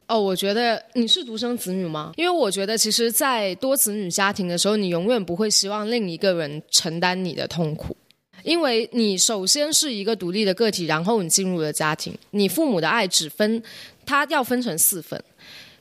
[0.07, 2.13] 哦，我觉得你是独生子女吗？
[2.15, 7.97] 因为我觉得，其实，在多子女家庭的时候，你永远不会希望另一个人承担你的痛苦。
[8.43, 13.61] 因为你首先是一个独立的个体，然后你进入了家庭，你父母的爱只分，
[14.05, 15.21] 他要分成四份。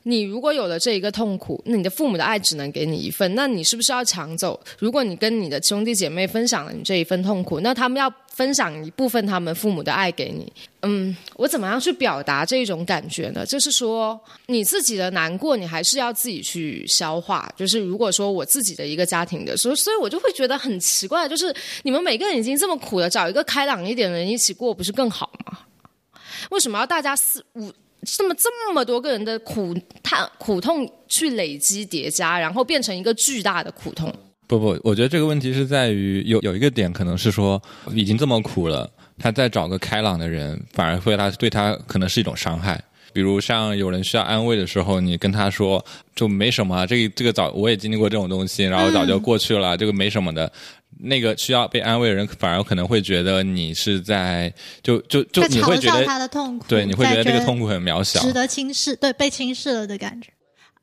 [0.09, 4.59] 你如果有了这一个痛苦，那你的父母的爱只能给你一份，那你是不是要抢走？
[4.79, 10.53] 如果你跟你的兄弟姐妹分享了你这一份痛苦，那他们要分享一部分他们父母的爱给你。
[10.83, 13.45] 嗯，我怎么样去表达这种感觉呢？
[13.45, 17.53] 就是说，你自己的难过，你还是要自己去消化。
[17.57, 25.59] 就是如果说我自己的一个家庭的，所以所以我就会觉得很奇怪，就是你们每个人已经这么苦了，找一个开朗一点的人一起过，不是更好吗？
[26.51, 27.73] 为什么要大家四五？
[28.05, 34.13] 这么这么多个人的苦叹苦痛去累积叠加，然后变成一个巨大的苦痛。
[34.47, 37.61] 不不，我觉得这个问题是在于有有一个点，可能是说
[37.93, 42.81] 已经这么苦了，他再找个开朗的人，反而会他对他可能是一种伤害。
[43.13, 50.53] 比如像有人需要安慰的时候，你跟他说就没什么，这个这个早我也经历过这种东西，然后早就过去了，这个没什么的。
[50.99, 60.31] 那个需要被安慰的人，反而可能会觉得你是在就就就你会觉得他的痛苦，对，你会觉得这个痛苦很渺小，值得轻视，对，被轻视了的感觉。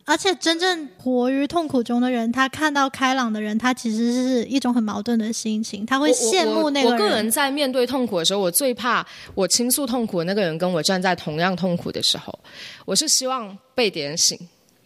[0.06, 6.94] 而且真正活于痛苦中的人，他看到开朗的人，他其实是一种很矛盾的心情，他会羡慕那个人。
[6.94, 12.38] 我个人在面对痛苦的时候，我最怕我倾诉痛苦的那个人跟我站在同样痛苦的时候，
[12.84, 14.38] 我是希望被点醒、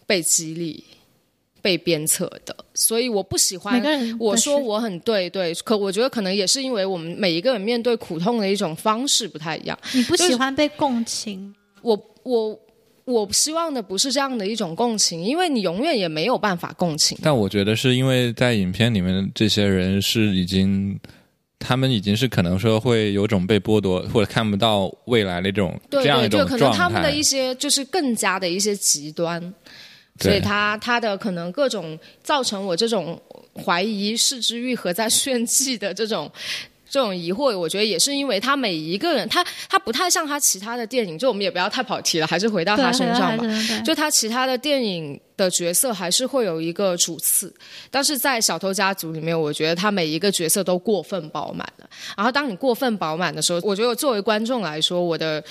[0.05, 0.83] 被激励。
[1.67, 3.83] 被鞭策的，所以我不喜欢。
[4.17, 9.77] 我说我很对对，可我觉得可能也是因为我们每一个人面对苦痛的一种方式不太一样。
[9.91, 11.53] 你不喜欢被共情？
[11.81, 12.57] 我我
[13.03, 17.17] 我希望的不是这样的一种共情，因为你永远也没有办法共情。
[17.21, 20.97] 但我觉得是因为在影片里面这些人是已经，
[21.59, 29.53] 他们已经是可能说会有种被剥夺或者看不到未来的这种这样一种可能他们的一些就是更加的一些极端。
[30.19, 33.21] 所以他他的可能各种造成我这种
[33.65, 36.31] 怀疑是之愈合在炫技的这种
[36.89, 43.43] 这种疑惑，我觉得也是因为他每一个人，他他不太像他其他的电影，就我们也不要太跑题了，还是回到他身上吧。
[43.85, 47.53] 就他其他的电影的角色还是会有一个主次，
[47.91, 51.89] 但是在《小偷家族》里面，我觉得他每一个角色都过分饱满了。
[52.15, 55.43] 然后当你过分饱满的时候，我觉得作为观众来说，我的。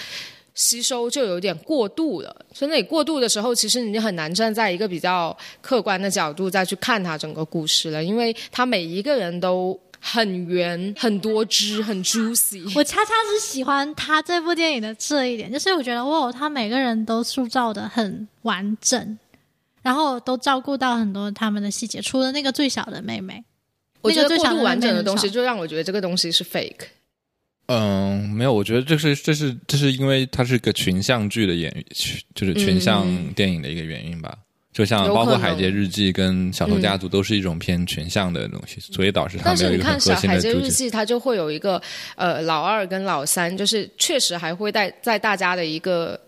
[0.56, 12.64] 吸收就有点过度了，所以那你过度的时候，其实你很难站在一个比较客观的角度再去看他整个故事了，因为他每一个人都很圆、很多汁、很 juicy。
[12.74, 19.18] 我恰恰是喜欢他这部电影的这一点，就是我觉得哇，他每个人都塑造的很完整，
[19.82, 23.44] 然后都照顾到很多他们的细节，除了那个最小的妹妹，
[24.00, 26.86] 我觉得过度完整的东西就让我觉得这个东西是 fake。
[27.66, 31.85] 嗯，没有，我觉得这是这是这是因为它是个群像剧的演，
[32.35, 34.37] 就是群像电影的一个原因吧。
[34.72, 41.81] 就像包括《海街日记》跟《小偷家族》都是一种偏群像的东西，所以导致它没有一个很核心的但是你看《小海街日记》，它就会有一个
[42.14, 46.20] 呃老二跟老三，就是确实还会在在大家的一个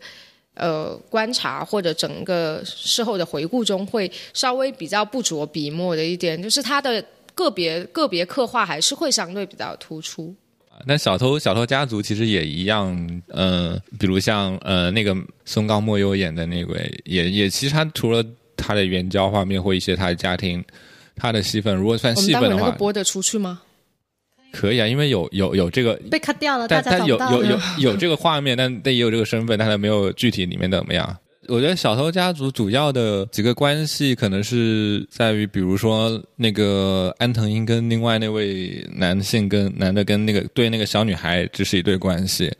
[0.54, 10.34] 呃观察或者整个事后的回顾中，会稍微比较不着笔墨的一点，就是它的个别个别刻画还是会相对比较突出。
[10.86, 18.24] 那小偷小偷家族其实也一样，呃，比如像呃那个松冈莫优演的那位，也也其实他除了
[18.56, 20.64] 他的援交画面或一些他的家庭，
[21.16, 23.60] 他的戏份如果算戏份的话，播得出去吗？
[24.50, 31.16] 可以啊，因为有有有这个被 cut 掉了，但但有有有有这个画面，但但也有这个身份，但他没有具体里面怎么样。
[31.48, 42.52] 我觉得小偷家族主要的几个关系可能是在于，比如说那个安藤英跟另外那位男性跟男的跟那个对那个小女孩这是一对关系，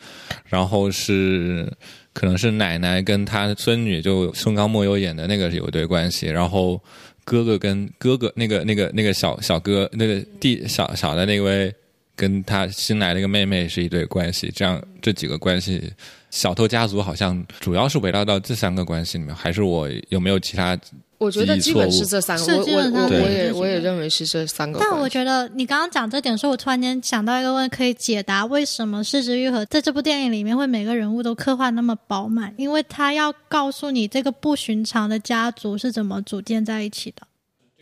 [0.46, 1.70] 然后是
[2.14, 6.83] 可能是奶奶跟他孙女就松冈莫优演的那个有一对关系，然后
[7.24, 11.72] 哥哥跟哥哥那个那个那个小小哥那个弟小小的那位
[12.18, 15.92] 跟他新来的一个妹妹是一对关系，这样这几个关系。
[16.31, 20.76] 小偷家族好像主要是围绕到这三个关系里面，还是我有没有其他？
[21.16, 24.78] 我觉得基本是这三个，我我我我也我也认为是这三个。
[24.81, 32.52] 但我觉得你刚刚讲这点的时候，我突然间想到一个问题，可以解答为什么失之愈合在这部电影里面会每个人物都刻画那么饱满？
[32.57, 37.22] 因为他要告诉你这个不寻常的家族是怎么组建在一起的。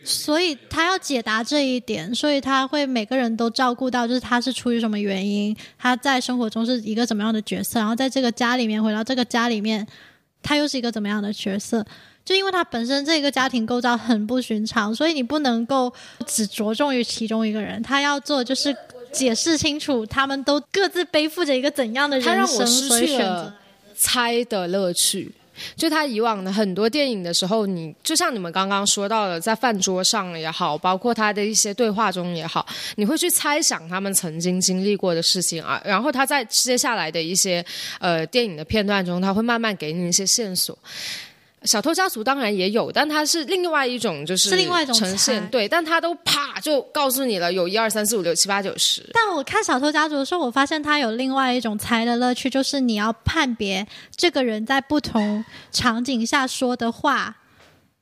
[0.07, 9.85] 所以他要解答这一点，所以他会每个人都照顾到，就是他是出于什么原因，他在生活中是一个怎么样的角色，然后在这个家里面回到这个家里面，
[10.41, 11.85] 他又是一个怎么样的角色？
[12.23, 15.93] 就因为他本身这个家庭构造很不寻常，所以你不能够
[16.25, 18.75] 只着重于其中一个人，他要做就是
[19.11, 23.53] 解释清楚，他们都各自背负着一个怎样的人生，所以选择
[23.95, 25.31] 猜的乐趣。
[25.75, 32.65] 就他以往的很多电影的时候，你就像你们刚刚说到的，在饭桌上也好，包括他的一些对话中也好，
[32.95, 35.81] 你会去猜想他们曾经经历过的事情啊。
[35.85, 37.63] 然后他在接下来的一些
[37.99, 40.77] 呃电影的片段中，他会慢慢给你一些线索。
[41.67, 49.07] 小偷家族当然也有，但它是另外一种，就是是另外一种呈现对，但它都啪就告诉你了，有一二三四五六七八九十。
[49.13, 57.35] 但我看《小偷家族》的时候，我发现它有另外一种猜的乐趣，就是你要判别这个人在不同场景下说的话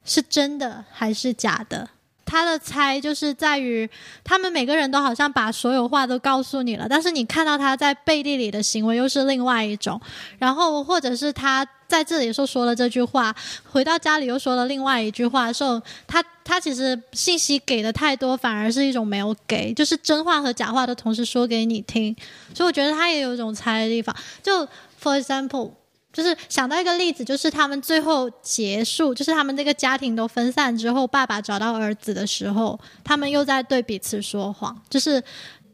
[0.03, 1.89] 是真的还是假的。
[2.27, 3.87] 他的猜就是在于，
[4.23, 10.01] 他们每个人都好像把所有话都告诉你了，但是你看到他在背地里的行为又是另外一种，
[10.39, 22.15] 然后或者是他在这里时候说了这句话，回到家里又说了另外一句话的时候，他他其实信息给的太多，反而是一种没有给，就是真话和假话都同时说给你听，
[22.53, 24.15] 所以我觉得他也有一种猜的地方。
[24.41, 24.65] 就
[25.01, 25.71] for example。
[26.15, 34.81] 就是想到一个例子，就是他们最后结束，就是他们这个家庭都分散之后，爸爸找到儿子的时候，他们又在对彼此说谎。
[34.89, 35.21] 就是，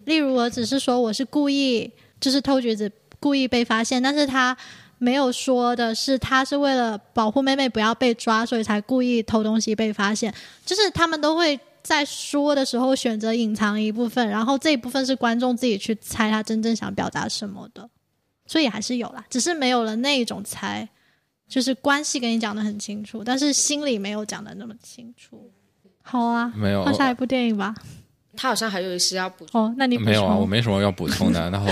[0.06, 4.58] 例如我只是说我是故意，就是偷橘子故意被发现，但是他
[5.04, 10.32] 没有说的是他是为了保护妹妹不要被抓，所以才故意偷东西被发现。
[10.64, 17.90] 就是他们都会在说的时候选择隐藏一部分，然后这一部分是观众自己去猜他真正想表达什么的。
[18.46, 20.88] 所以还是有啦，只是没有了那一种猜，
[21.50, 25.50] 就是关系跟你讲的很清楚，但是心里没有讲的那么清楚。
[26.04, 27.74] 好啊，没有换下一部电影吧。
[28.36, 29.66] 他好像还有一些要补充。
[29.66, 31.50] 哦，那你没有啊，我没什么要补充的。
[31.50, 31.68] 然后，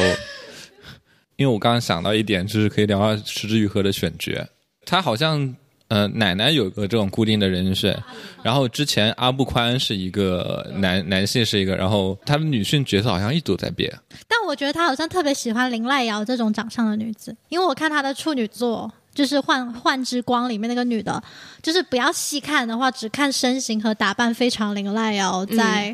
[1.40, 4.46] 因为我刚刚想到一点，就是可以聊到石之愈合的选角。
[4.86, 5.56] 他好像
[5.88, 7.98] 呃，奶奶有个这种固定的人选，
[8.44, 13.90] 然后之前阿布宽是一个男男性是一个，然后他的女性角色好像一直都在变。
[14.28, 18.92] 但我觉得他好像特别喜欢林濑遥这种长相的女子，因为我看她的处女作。
[19.12, 21.22] 就是《幻幻之光》里面那个女的，
[21.64, 25.94] 就是不要细看的话，只看身形和打扮，非常林濑遥在、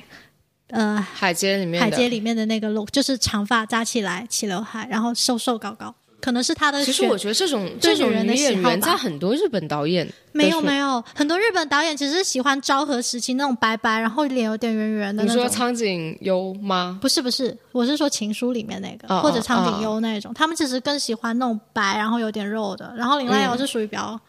[0.76, 6.84] 呃海街里面海街里面的那个 look，就是长发扎起来，齐刘海，然后瘦瘦高高，可能是他的。
[6.84, 15.44] 其实我觉得这种这种女人的女演喜好吧员在很多日本导演没有没有，很多日本导演其实喜欢昭和时期那种白白，然后脸有点圆圆的你那种。
[15.44, 17.00] 说苍井优吗？
[17.02, 22.94] 不是不是，我是说《情书》里面那个，哦或者苍井优那种，他们其实更喜欢那种白，然后有点肉的。
[22.98, 24.20] 然后林濑遥是属于比较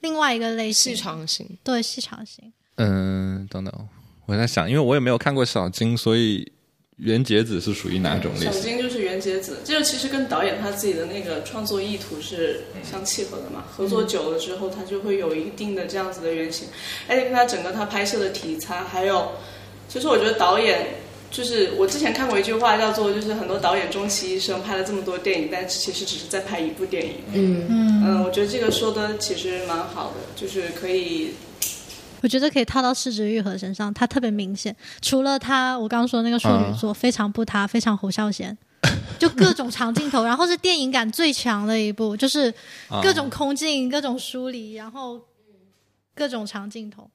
[0.00, 1.46] 另外一个类型，细长型。
[1.62, 2.52] 对细长型。
[2.76, 3.72] 嗯，等等，
[4.26, 6.50] 我在想，因为我也没有看过小金，所以
[6.96, 8.52] 袁杰子是属于哪种类型？
[8.52, 13.64] 小金就是袁杰子，这个其实跟导演他自己的那个创作意图是相契合的嘛。
[13.76, 16.68] 合作久了之后，他就会有一定的这样子的原型，
[17.08, 19.32] 而且跟他整个他拍摄的题材，还有，
[19.88, 20.86] 其实我觉得导演
[21.30, 27.14] 就是我之前看过一句话叫做，就是很多导演终其一生拍了这么多电影，但其实只是在拍一部电影。
[27.32, 31.32] 嗯，嗯，我觉得这个说的其实蛮好的，就是可以
[32.22, 34.74] 我觉得可以套到四之愈合身上，他特别明显。
[35.00, 38.56] 除了他，我刚刚说的那个处女座、非常不他，非常侯孝贤，
[39.18, 42.54] 就各种长镜头，然后是电影感最强的一部，就是
[43.02, 45.20] 各种空镜、各种疏离，然后
[46.14, 47.10] 各种长镜头。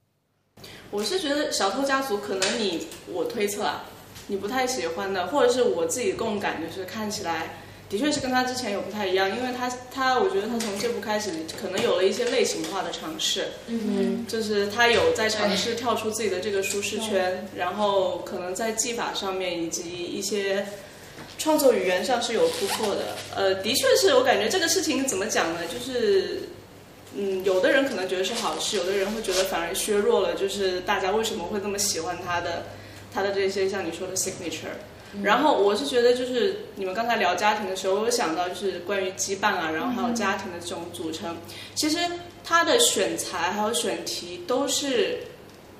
[0.91, 3.83] 我是觉得《小偷家族》可能你我推测啊，
[4.27, 7.59] 你不太喜欢的，或者是我自己共感，就是看起来
[7.89, 20.65] 的确是跟他之前有不太一样，因为他他我觉得他从这部开始可能有了一些类型化的尝试，嗯就是他有在尝试跳出自己的这个舒适圈，然后可能在技法上面以及一些
[21.37, 23.15] 创作语言上是有突破的。
[23.33, 25.61] 呃，的确是我感觉这个事情怎么讲呢？
[25.71, 26.41] 就是
[27.15, 32.65] 嗯，有的人可能觉得是好事，有的人会觉得反而削弱了，就是大家为什么会这么喜欢他的
[33.13, 34.75] 他的这些像你说的 signature。
[35.23, 41.35] 然后我是觉得，就是你们刚才聊家庭的时候，我有想到就是关于羁绊啊，然后还有家庭的这种组成。
[41.75, 41.97] 其实
[42.43, 45.19] 他的选材还有选题都是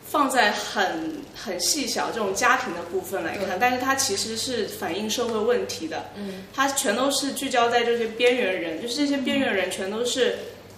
[0.04, 6.06] 放在很很细小这种家庭的部分来看，但是它其实是反映社会问题的。
[6.16, 10.38] 嗯，它全都是聚焦在这些边缘人，就是这些边缘人全都是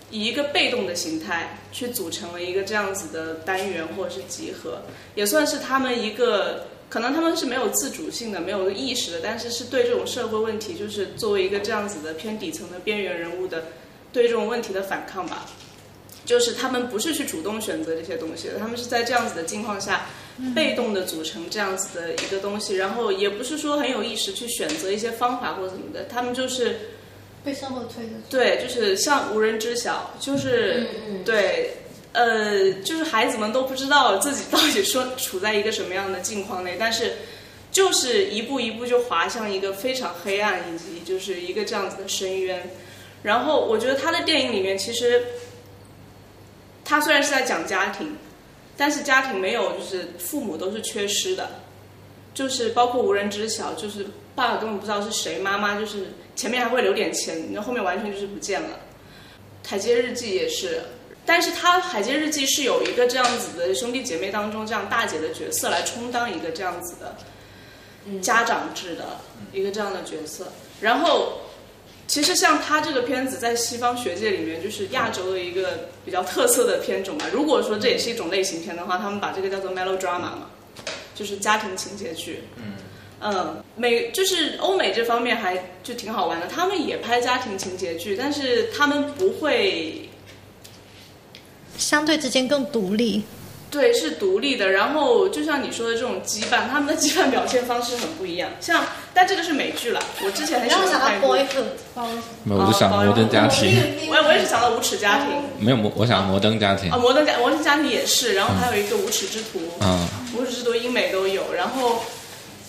[0.10, 4.82] 以一个被动的形态去组成了一个这样子的单元或者是集合，
[5.16, 6.66] 也算是他们一个。
[6.90, 13.66] 可能他们是没有自主性的、没有意识的，但是是对这种社会问题，就是作为一个这样子的偏底层的边缘人物的，
[14.12, 15.46] 对这种问题的反抗吧。
[16.26, 20.06] 就是他们不是去主动选择这些东西的，他们是在这样子的境况下，
[20.54, 26.78] 被动的组成这样子的一个东西，然后也不是说很有意识去选择一些方法或者什么的，他们就是
[27.44, 30.86] 被生活推着对，就是像无人知晓，就是、
[31.26, 31.78] 对，
[32.12, 37.18] 呃，就是孩子们都不知道自己到底说处在一个什么样的境况内，但是
[37.72, 42.72] 就是一步一步就滑向一个非常黑暗以及就是一个这样子的深渊。
[43.22, 45.24] 然后我觉得他的电影里面其实，
[46.84, 48.16] 他虽然是在讲家庭，
[48.76, 51.50] 但是家庭没有就是父母都是缺失的，
[52.34, 58.80] 就是包括无人知晓，就是爸爸根本不知道是谁，妈妈就是前面还会留点钱，那后面完全就是不见了。
[59.68, 60.82] 《台阶日记》也是，
[61.30, 67.16] 但是他《海街日记》是有一个这样子的兄弟姐妹当中这样大姐的角色来充当一个这样子的
[68.20, 69.20] 家长制的
[69.54, 70.52] 一个这样的角色。
[70.82, 71.42] 然后，
[72.08, 77.26] 其实像他这个片子在西方学界里面就是亚洲的一个比较特色的片种嘛。
[77.32, 80.50] 如果说这也是一种类型片的话，他们把这个叫做 melodrama 嘛，
[81.14, 82.46] 就是家庭情节剧。
[82.56, 82.74] 嗯。
[83.22, 90.09] 嗯，美就是欧美这方面还就挺好玩的，他们也拍家庭情节剧，但是他们不会
[91.80, 93.24] 相对之间更独立。
[93.72, 94.70] 对，是独立的。
[94.70, 98.50] 然后就像你说的这种羁绊，他们的羁绊表现方式很不一样。
[98.60, 100.02] 像，但这个是美剧了。
[100.24, 101.20] 我之前很喜欢看。
[101.22, 101.28] 没
[102.56, 103.82] 有，我就想摩登家庭。
[104.10, 105.28] 我我也是想到无耻家庭。
[105.60, 106.92] 没有摩，我想摩登家庭。
[106.92, 109.60] 啊，摩登家摩登家庭也是，然后还有一个无耻之徒。
[109.82, 110.08] 嗯。
[110.36, 112.04] 无耻之徒英美都有，然后。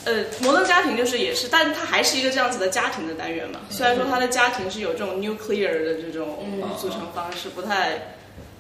[0.07, 3.61] 呃，摩登家庭就是也是，但它还是一个这样子的家庭的单元嘛。
[3.69, 6.39] 虽然说它的家庭是有这种 nuclear 的这种
[6.81, 8.15] 组成方式，不太，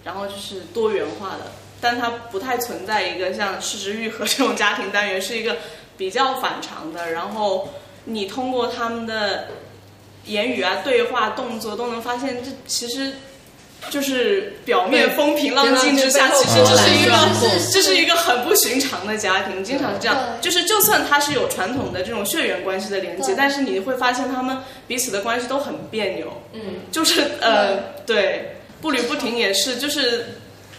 [0.04, 5.56] 然后就是多元化的，但它不太存在一个像失之愈合这种家庭单元，是一个
[5.96, 7.12] 比较反常的。
[7.12, 7.68] 然后
[8.04, 9.48] 你通过他们的
[10.26, 13.14] 言语啊、对话、动作都能发现，这其实。
[13.88, 17.16] 就是表面风平浪静之下，其实这是一个
[17.72, 20.18] 这是一个很不寻常的家庭，经常是这样。
[20.38, 26.42] 就是就算他是有传统的这种血缘关系的连接，但是你会发现他们彼此的关系都很别扭。
[26.52, 26.60] 嗯，
[26.92, 30.26] 就是呃，对，步履不停也是，就是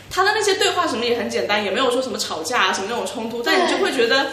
[0.10, 4.32] 他的那些对话什么也很简单，也没有说什么吵架啊什么那种冲突，但你就会觉得。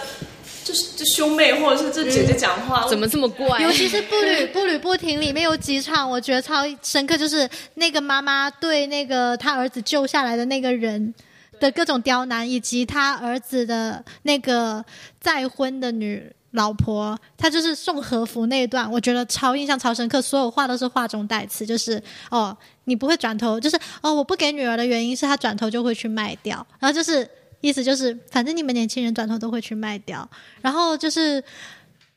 [0.64, 3.58] 就是这兄妹或者是这姐姐讲话怎么这么怪？
[3.62, 11.14] 尤其是步履步履不停里面有几场，我觉得超深刻，就是那个妈妈对那个他儿子救下来的那个人
[11.58, 14.84] 的各种刁难，以及他儿子的那个
[15.18, 27.28] 再婚的女老婆，他就是送和服那一段，我觉得超印象超深刻，所有话都是话中带刺，就是哦，你不会转头，就是哦，我不给女儿的原因是她转头就会去卖掉，然后就是。
[27.60, 30.30] 意思就是，反正你们年轻人转头都会去卖掉。
[30.60, 31.42] 然后就是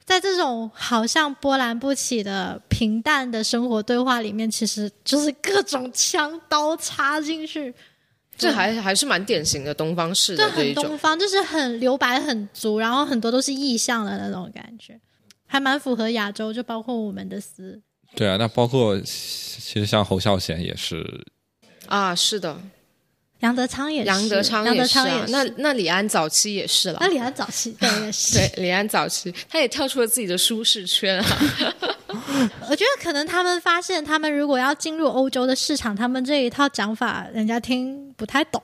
[0.06, 7.74] 在这种好像波澜不起的平淡的生活对话里面，其实就是各种枪刀插进去。
[8.42, 15.00] 这还还是蛮典型的东方式的这一种，东方就是很留白很足，然后很多都是意象的那种感觉，
[15.46, 17.80] 还蛮符合亚洲，就包括我们的诗。
[18.16, 21.24] 对啊，那包括其实像侯孝贤也是
[21.88, 22.60] 啊，是的。
[23.40, 25.26] 杨德昌也是，杨德昌也是啊。
[25.30, 26.98] 那那李安早期也是了。
[27.02, 28.38] 那李安早期对也是。
[28.38, 31.38] 对，李安早期他也跳出了自己的舒适圈啊。
[32.70, 38.62] 我觉得可能他们发现，他们如果要进入欧洲的市场，他们这一套讲法，人家听不太懂。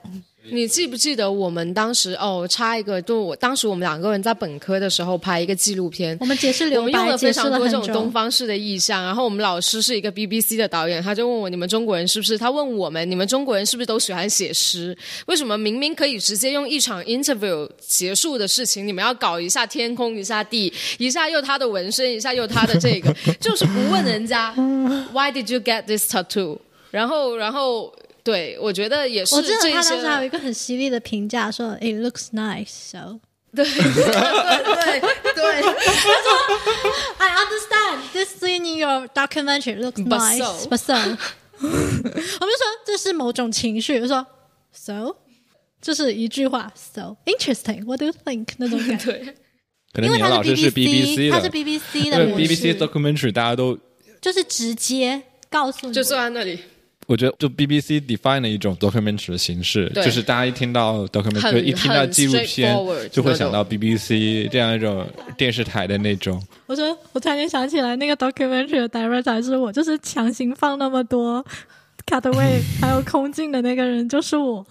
[0.50, 9.02] 你记不记得我们当时哦，插一个，就我当时我们两个人在本科的时候拍一个纪录片，我们解释留白，我们用了非常多这种东方式的意象。
[9.02, 12.38] 然后我们老师是一个 BBC 的导演，他就问我：你们中国人是不是？
[12.38, 14.96] 他问我们：你们中国人是不是都喜欢写诗？
[15.26, 24.52] 为什么明明可以直接用一场 interview 结束的事情，你们要搞一下天空，一下地，一下又他的纹身，一下又他的这个， 就是不问人家
[25.12, 26.58] Why did you get this tattoo？
[26.90, 27.92] 然后，然后。
[28.28, 29.34] 对，我觉得也是。
[29.34, 32.68] 我记得他当时还有一个很犀利的评价，说 “It looks nice”。
[32.68, 33.20] So，
[33.56, 35.00] 对对对
[35.34, 35.62] 对。
[35.62, 36.28] 他说
[37.16, 40.92] ：“I understand this scene in your documentary looks nice, but so。”
[41.58, 44.26] 我们说这是某种情绪，我说
[44.74, 45.16] “So”，
[45.80, 47.86] 就是一句话 “So interesting”。
[47.86, 48.48] What do you think？
[48.58, 49.36] 那种感觉。
[49.94, 53.78] 可能他老师是 BBC 的，他是 BBC 的，BBC documentary 大家都
[54.20, 56.58] 就是直接告诉你，就坐在那里。
[57.08, 62.76] 我觉得就 BBC define 的一种 documentary 的形式，就是大家一听到 documentary，一听到纪录片，
[63.10, 66.38] 就会想到 BBC 这样一种电视台的那种。
[66.66, 71.42] 我说，我突然间想起来，那个 documentary 的 director 是我，就是强行放那么多
[72.06, 74.66] cutaway 还有空镜的那个人就是我。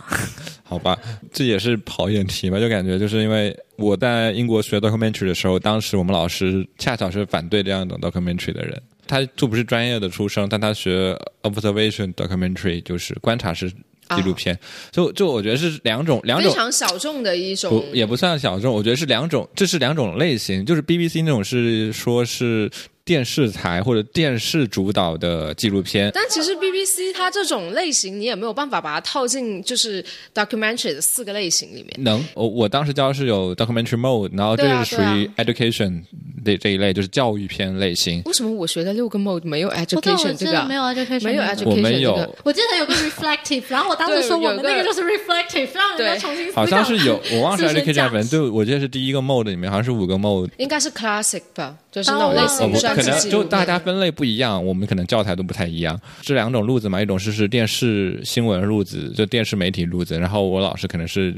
[0.63, 0.95] 好吧，
[1.33, 2.59] 这也是跑眼题吧？
[2.59, 8.79] 就感觉就是因为我在英国学 documentary 的时候，当时我们老师恰巧是反对这样一种 documentary 的人。
[9.07, 14.57] 他就不是专业的出身，但他学 observation documentary，就是观察式纪录片。
[14.91, 20.65] 就就我觉得是两种两种非常小众的一种，不也不算小众，我觉得是两种，这是两种类型。
[20.65, 22.69] 就是 BBC 那种是说是。
[23.07, 30.03] 电视台或者电视主导的纪录片，但其实 BBC 它这种类型，你也没有办法把它套进就是
[30.35, 31.93] documentary 的四个类型里面。
[31.99, 36.03] 能，我我当时教是有 documentary mode，然后这是属于 education
[36.43, 38.21] 这这一类就是教育片类型。
[38.25, 40.65] 为什么我学的六个 mode 没有我对我 education 这个？
[40.65, 41.99] 没有 education，没有 education 我们这个。
[41.99, 46.61] 有，我记得有个 reflective，然后我当时说对有个我们那个就是 reflective，让人家对重新思考。
[46.61, 50.49] 好像是有，我忘记自身 education，反正就我记得是第一个 mode 里面好像是五个 mode。
[50.57, 55.99] 应该是 classic 吧，就是那哦种类似我哦，不，于算可能就大家分类不一样，我们可能教材都不太一样。
[56.21, 61.35] 这两种路子嘛，一种是是电视新闻路子，就电视媒体路子，然后我老师可能是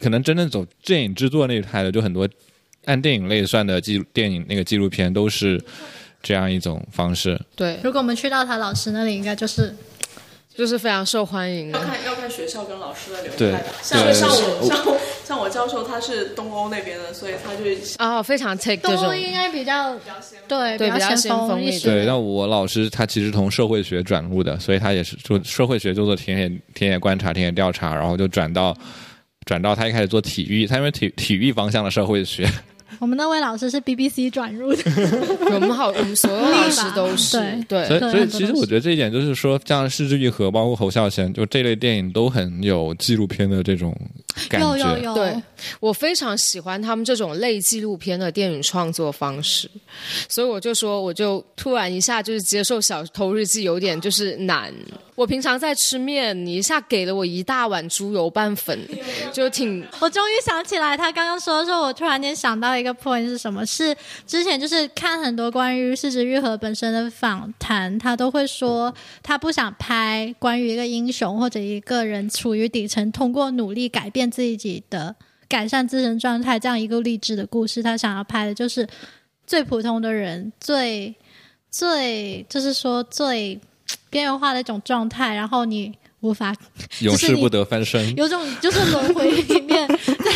[0.00, 2.26] 可能真正走电影制作那一派的，就很多
[2.86, 5.62] 按电影类算的纪录电影那个纪录片都是
[6.22, 7.38] 这样一种方式。
[7.54, 9.76] 对，如果我们去到他老师那里，应该就是
[10.56, 11.78] 就是非常受欢迎的。
[11.78, 13.62] 要看要看学校跟老师的流对派。
[13.82, 17.64] 像对像我是像我教授他是东欧那边的，所以他就
[17.98, 19.94] 啊、非常 take 这种，都应该比较
[20.48, 21.86] 对对比较先先锋一些。
[21.90, 28.74] 对，那我老师他其实从社会学转入的，所以他也是做社会学，就做田野田野观察、田野调查，然后就转到
[29.44, 32.50] 转到他一开始做体育，他因为体体育方向的社会学，
[32.98, 34.82] 我们那位老师是 BBC 转入的，
[35.52, 37.84] 我们好，我们所有老师都是对。
[37.86, 43.94] 所以所以其实我觉得这一点就是说，像失之愈合，包括侯孝贤，就这类电影都很有纪录片的这种
[44.48, 44.76] 感觉。
[44.76, 45.42] 有有有，对
[45.80, 49.70] 我非常喜欢他们这种类纪录片的电影创作方式，
[50.28, 54.72] 所以我就说，我就突然一下就是接受《小偷日记》有点就是难。
[55.14, 58.78] 我平常在吃面，你一下给了我一大碗猪油拌粉，
[59.32, 63.66] 就挺我终于想起来，他刚刚说的时候，我突然间想到一个 point 是什么？
[63.66, 63.96] 是
[64.28, 75.14] 之前就是看很多关于四肢愈合本身的访谈，他都会说他不想拍关于一个英雄或者一个人处于底层，通过努力改变自己的
[75.48, 77.82] 改善自身状态这样一个励志的故事。
[77.82, 78.86] 他想要拍的就是
[79.46, 81.14] 最普通的人，最
[81.70, 83.60] 最就是说最
[84.10, 86.54] 边缘化的一种状态，然后你无法
[87.00, 88.14] 永世不得翻身。
[88.16, 90.32] 有种就是轮回里面在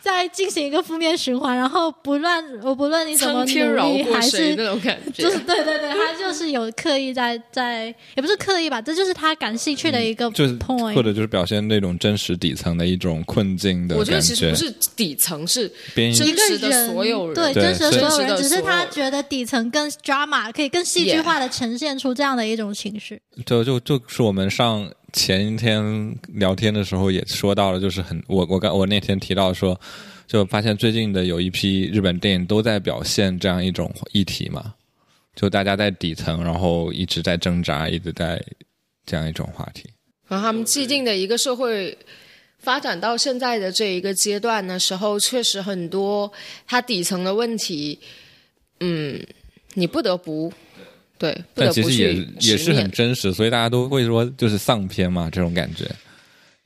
[0.00, 5.22] 在进行一个负面循环，然后不论我不论你怎么努力，还是那种感觉。
[5.22, 23.20] 就是对对对，他就是有刻意在在，也不是刻意吧，这就是他感兴趣的一个就是 point，、或者就是表现那种真实底层的一种困境的我觉得其实不，是底层，是一个实的人所有人对对真实的所有人，只是他觉得底层更 drama 可以更戏剧化的呈现出这样的一种情绪。
[23.44, 29.78] 就就就是我们上前一天聊天的时候也说到了，就是很我我刚我那天提到说，
[30.26, 34.74] 就发现最近的有一批日本电影都在表现这样一种议题嘛，
[35.34, 38.42] 就大家在底层，然后一直在挣扎，一直在
[39.06, 39.88] 这样一种话题。
[40.26, 41.96] 然后他们既定的一个社会
[42.58, 46.30] 发展到现在的这一个阶段的时候，确实很多
[46.66, 47.98] 它底层的问题，
[48.80, 49.18] 嗯，
[49.72, 50.52] 你不得不
[51.18, 55.84] 对，不但其实也也是很真实，所以大家都会说就是丧片嘛，这种感觉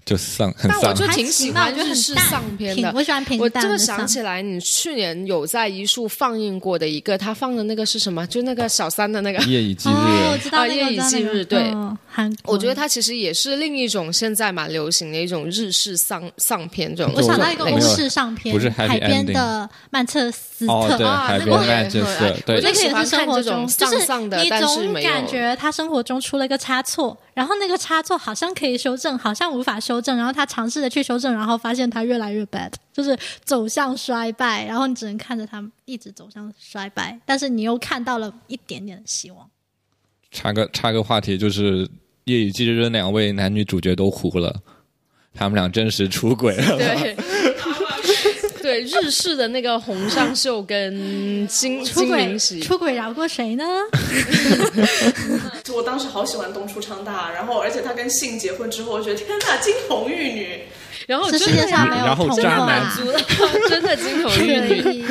[0.05, 0.95] 就丧很丧但我。
[0.95, 2.93] 就挺喜欢行吧我觉得日式丧片的。
[2.95, 8.27] 我喜欢平我这个淡的丧想起来，你去年有在一树放映过的一个，他放的那个是什么？
[8.27, 9.39] 就那个小三的那个。
[9.45, 17.13] 夜以继哦，我日，知道那个，啊夜以继日对嗯韩国，我觉得它其实也是另一种现在蛮流行的一种日式丧丧片这种。
[17.17, 20.73] 我想到一个欧式丧片，不是海边的曼彻斯特。
[20.73, 39.49] 哦，对，啊海边那个曼彻斯特，我对那个也是看生活中，这种就是丧丧的你总但是感觉他生活中出了一个差错，然后那个差错好像可以修正，好像无法修正，然后他尝试着去修正，然后发现他越来越 bad， 就是走向衰败，然后你只能看着他一直走向衰败，但是你又看到了一点点的希望。
[40.31, 41.87] 插个插个话题，就是
[42.25, 44.55] 《夜以继日》的两位男女主角都糊了，
[45.35, 46.79] 他们俩真实出轨了。
[46.79, 47.17] 对。
[48.63, 53.65] 对日式的那个红上秀跟金金出轨明喜，出轨饶过谁呢？
[55.65, 60.61] 就 我当时好喜欢东出昌大，然后而且他跟信结婚之后，我觉得天呐，金童玉女，
[61.09, 62.99] 然后是世真的界上没有然后童渣男话
[63.69, 64.83] 真的金童玉女。
[64.85, 65.05] 可以。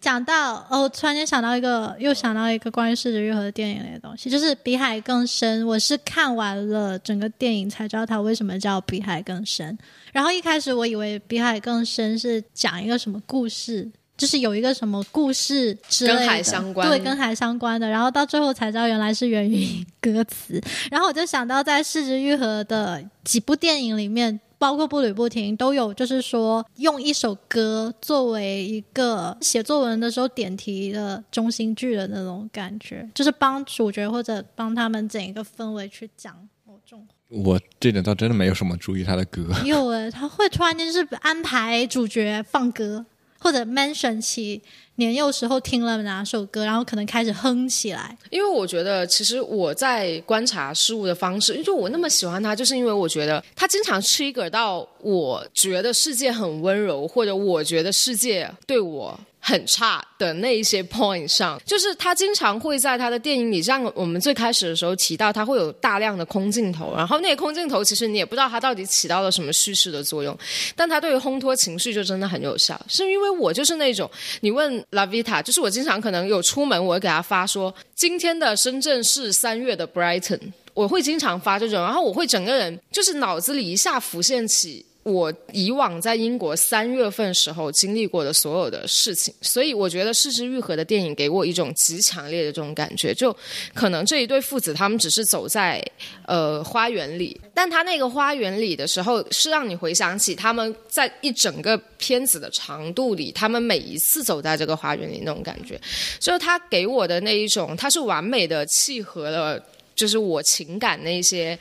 [0.00, 5.64] 讲到哦，我突然间想到一个，又想到一个关于视觉愈合的电影类的东西，就是《比海更深》。
[5.66, 9.76] 我是看完了整个电影才知道它为什么叫《比海更深》。
[10.12, 17.88] 然后一开始我以为《比海更深》是讲一个什么故事，就是有一个什么故事之类的，跟海相关对，跟海相关的。
[17.88, 20.60] 然后到最后才知道原来是源于歌词。
[20.90, 37.06] 然后我就想到在视之愈合的几部电影里面，包括《步履不停》都有，就是说用一首歌作为一个写作文的时候点题的中心句的那种感觉，就是帮主角或者帮他们整一个氛围去讲某种。
[37.30, 43.04] 我这点倒真的没有什么注意他的歌，有诶，他会突然间就是安排主角放歌，
[43.38, 44.60] 或者 mention 起
[44.96, 48.16] 年幼时候听了哪首歌，然后可能开始哼起来。
[48.30, 59.18] 因为我觉得，其实我在观察事物的方式，就我那么喜欢他，就是因为我觉得他经常 trigger 到我觉得世界很温柔，或者我觉得世界对我
[59.48, 70.36] 很差的那一些 point 上，就是他经常会在他的电影里，像我们最开始的时候提到，他会有大量的空镜头，然后那个空镜头其实你也不知道他到底起到了什么叙事的作用，
[70.76, 72.78] 但他对于烘托情绪就真的很有效。
[72.88, 74.10] 是因为我就是那种，
[74.42, 84.84] 你问 Lavita，就是我经常可能有出门，我会给他发说今天的深圳是三月的 Brighton，我会经常发这种，然后我会整个人就是脑子里一下浮现起。
[85.08, 93.34] 我以往在英国三月份时候经历过的所有的事情，所以我觉得《四肢愈合》的电影给我一种极强烈的这种感觉，就
[93.72, 95.82] 可能这一对父子他们只是走在
[96.26, 105.80] 呃花园里，但他那个花园里的时候，是让你回想起他们在一整个片子的长度里，他们每一次走在这个花园里那种感觉，
[106.18, 109.58] 就是他给我的那一种，他是完美的契合了，
[109.94, 111.58] 就是我情感那些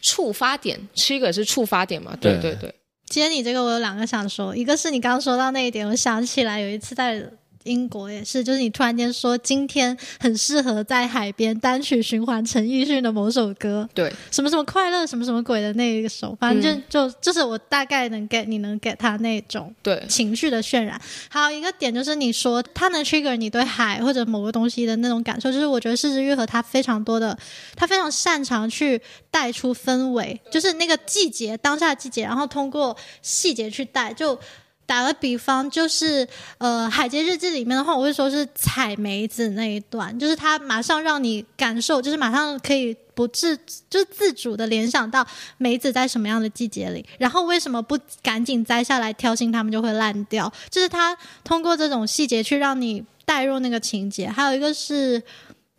[0.00, 2.16] 触发点，七个是触发点嘛？
[2.20, 2.72] 对对对。
[3.06, 7.30] 接你这个，我有两个想说，一个是你刚刚说到那一点，我想起来有一次在。
[7.66, 21.00] 英国也是，就是你突然间说今天很适合在海边单曲循环陈奕迅的某首歌，对，什么什么快乐，什么什么鬼的那一首，反正就就就是我大概能 get，你能 get 他那种对情绪的渲染。
[21.28, 27.36] 还有一个点就是你说他能 trigger 你对海或者某个东西的那种感受，就是我觉得四之愈合他非常多的，
[27.74, 29.00] 他非常擅长去
[29.30, 34.38] 带出氛围，就是那个季节当下的季节，然后通过细节去带就。
[34.86, 36.26] 打个比方，就是
[36.58, 43.58] 呃，《海街日记》里面的话，我会说是采梅子那一段，就是它马上让你感受，就是马上可以不自
[43.90, 45.26] 就自主的联想到
[45.58, 50.52] 梅子在什么样的季节里，然后为什么不赶紧摘下来挑心，它们就会烂掉？
[50.70, 54.28] 就是它通过这种细节去让你带入那个情节。
[54.28, 55.22] 还有一个是。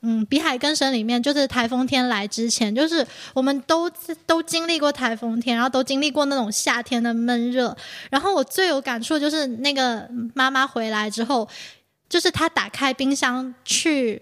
[0.04, 3.90] 嗯，比海更深里面就是台风天来之前，就是我们都
[4.28, 7.76] 都经历过台风天，然后都经历过那种夏天的闷热。
[8.12, 11.50] 然后我最有感触就是那个妈妈回来之后，
[12.08, 14.22] 就是她打开冰箱去，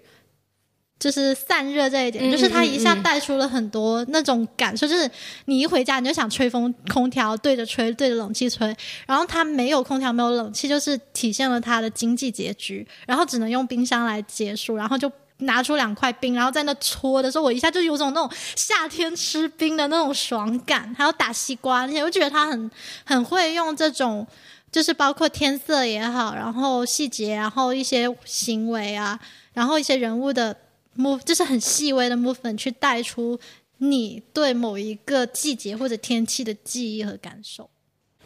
[0.98, 5.08] 就是散热这一点，就是她一下带出了很多那种感受，就是
[5.44, 8.74] 你一回家你就想吹风空调对着吹，对着冷气吹，
[9.06, 15.12] 然后她没有空调没有冷气，就是体现了她的经济拮据，然后只能用冰箱来结束，然后就。
[15.40, 20.96] 拿出两块冰，然后在那搓的时候，我一下就有种那种夏天吃冰的那种爽感。
[20.98, 22.72] 还有打西瓜那些，我觉得他很
[23.06, 24.26] 很会用这种，
[24.72, 29.20] 就是包括天色也好，然后细节，然后一些行为啊，
[29.54, 30.56] 然后一些人物的
[30.98, 33.38] move，就是很细微的 movement 去带出
[33.80, 37.70] 你对某一个季节或者天气的记忆和感受。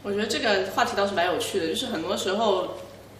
[0.03, 2.77] 我觉得这个话题倒是蛮有趣的，就是很多时候，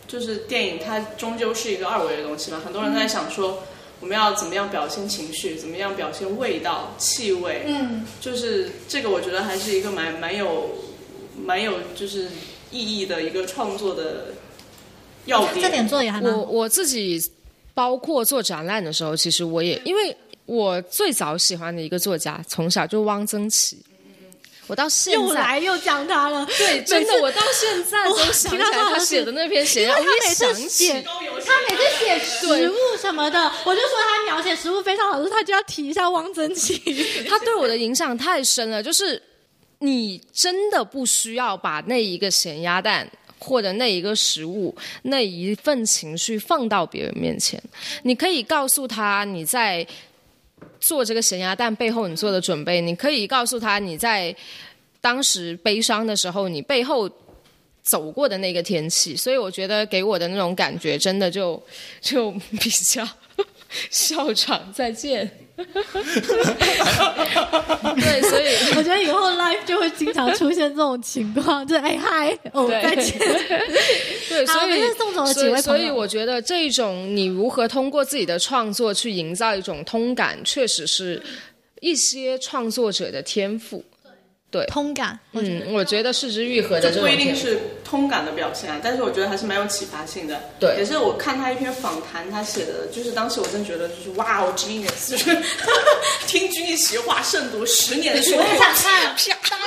[0.07, 3.63] 就是电影它终究是一个二维的东西嘛，很多人在想说。
[4.01, 5.55] 我们要怎么样表现情绪？
[5.55, 7.63] 怎么样表现味道、气味？
[7.67, 10.69] 嗯，就是这个，我觉得还是一个蛮蛮有、
[11.45, 12.27] 蛮有就是
[12.71, 14.27] 意义的一个创作的
[15.25, 15.61] 要点。
[15.61, 16.31] 这点做也还蛮。
[16.31, 17.21] 我我自己
[17.73, 23.77] 包括做展览的时候，其实我也因为我最早喜欢的一个作家，从小就汪曾祺。
[24.70, 36.80] 我到现在又来又讲他了，对，真的，我到现在都想起来他写的那篇写，因为他每次写，他每次写食物什么的，我就说他描写食物非常好，他就要提一下汪曾祺，
[37.28, 38.84] 他对我的影响太深了。
[38.84, 39.20] 就是
[39.80, 43.09] 你真的不需要把那一个咸鸭蛋
[43.39, 47.59] 或者那一个食物那一份情绪放到别人面前，
[48.03, 49.88] 你可以告诉他你在。
[50.80, 54.36] 做这个咸鸭蛋背后你做的准备，你可以告诉他你在
[55.01, 57.10] 当时悲伤的时候你背后
[57.82, 61.62] 走过的那个天气，所以我觉得给我的那种感觉真的就
[62.01, 63.07] 就比较
[63.89, 65.48] 校长再见。
[67.95, 68.43] 对，所以
[68.78, 73.18] 我觉得以后 live 就会经常出现这种情况，就哎嗨哦再见。
[74.30, 81.22] 对，所以送走了几位所以我觉得这种你如何通过自己的创作去营造一种通感，确实是
[81.82, 83.84] 一些创作者的天赋。
[84.51, 90.41] 对，通感，嗯，我觉得四肢愈合的这不一定是通感的表现啊，但是我觉得还是蛮有启发性的。
[90.59, 95.37] 对，也是我看他一篇访谈，他写的，就是当时我真觉得就是哇哦，genius，就是
[96.25, 98.37] 听君一席话，胜读十年的书。
[98.37, 99.57] 我也想看，啪，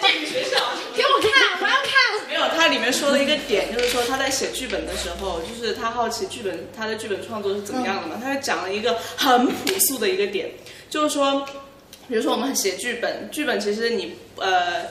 [0.00, 0.58] 大电影学校，
[0.96, 2.28] 给我看，我要看。
[2.28, 8.20] 没有，他里面说的一个点，就是说他在写剧本的时候，就是他好奇剧本，他的剧本创作是怎么样的嘛？
[8.20, 10.50] 他就讲了一个很朴素的一个点，
[10.90, 11.46] 就是说。
[12.08, 14.84] 比如说，我们写剧本，剧本其实你呃，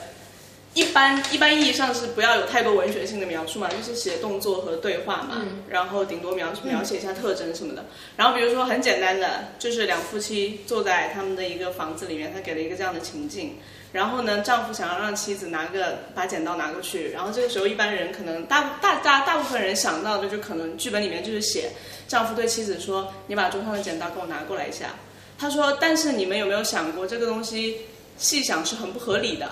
[0.74, 7.84] 一般一般意义上是不要有太多文学性的描述嘛，就是写动作和对话嘛，然后顶多描描写一下特征什么的。
[8.16, 13.58] 然后比如说很简单的，就是两夫妻坐在他们的一个房子里面，他给了一个这样的情境，
[13.92, 21.70] 然后呢，丈夫想要让妻子拿个把剪刀拿过去，然后这个时候一般人可能大大大大部分人想到的就可能剧本里面就是写
[22.08, 24.94] 丈夫对妻子说：“你把桌上的剪刀给我拿过来一下。”
[25.42, 27.78] 他说：“但是你们有没有想过这个东西
[28.16, 29.50] 细想是很不合理的？”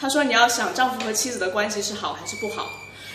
[0.00, 2.70] 他说：“你要想丈夫和妻子的关系是好还是不好？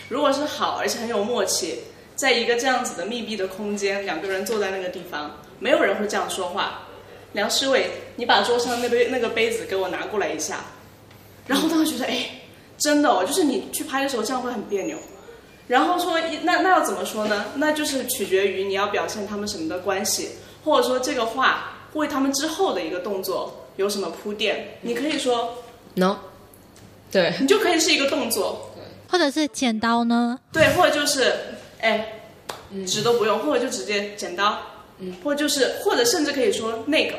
[0.08, 1.80] 如果是好，而且很有默契，
[2.14, 6.82] 在一个这样子的密闭的空间，两个人坐在那个地方，没有人会这样说话。
[7.32, 10.60] 梁诗伟，你把桌上那杯那个杯子给我拿过来一下。
[11.48, 12.42] 然后当时觉得，哎，
[12.78, 14.96] 真的哦，就是你去拍的时候这样会很别扭。
[15.66, 17.46] 然后说，那那要怎么说呢？
[17.56, 20.30] 那就是取决于你要表现他们什么的关系，
[20.62, 24.78] 或者说这个话为他们之后的一个动作有什么铺垫。
[24.82, 25.58] 你可以说
[25.94, 26.16] no，
[27.10, 28.70] 对，你就可以是一个动作，
[29.08, 30.38] 或者是剪刀呢？
[30.52, 31.32] 对，或者就是，
[31.80, 32.20] 哎，
[32.86, 34.58] 纸都不用，或者就直接剪刀，
[34.98, 37.16] 嗯，或者就是，或者甚至可以说那个，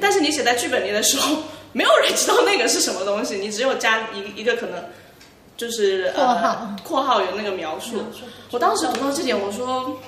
[0.00, 1.36] 但是你写在剧本里的时候，
[1.72, 4.84] 没有人知道那个是什么东西，你只有加一一个可能
[5.56, 6.48] 就是括号。
[6.48, 8.04] 呃、括号有那个描述。
[8.50, 9.98] 我当时读到这点，我说。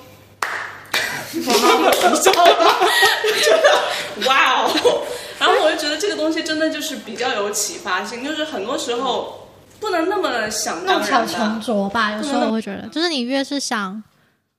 [4.27, 5.01] 哇哦！
[5.39, 9.47] 然后我就觉得这个东西真的就是比较有启发性，就是很多时候
[9.79, 11.61] 不能那么想当弄巧然成的。
[11.65, 12.13] 拙吧。
[12.13, 14.01] 有时候我会觉得，就是你越是想，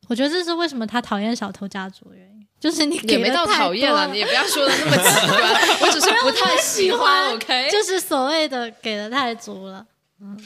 [0.08, 5.40] 我觉得这是为什么他讨厌小偷家族的原因，就是你给也没到讨厌了，你也不要说的那么极端，
[5.80, 7.32] 我只是不太喜欢。
[7.34, 9.84] OK，就是所谓的给的太足了，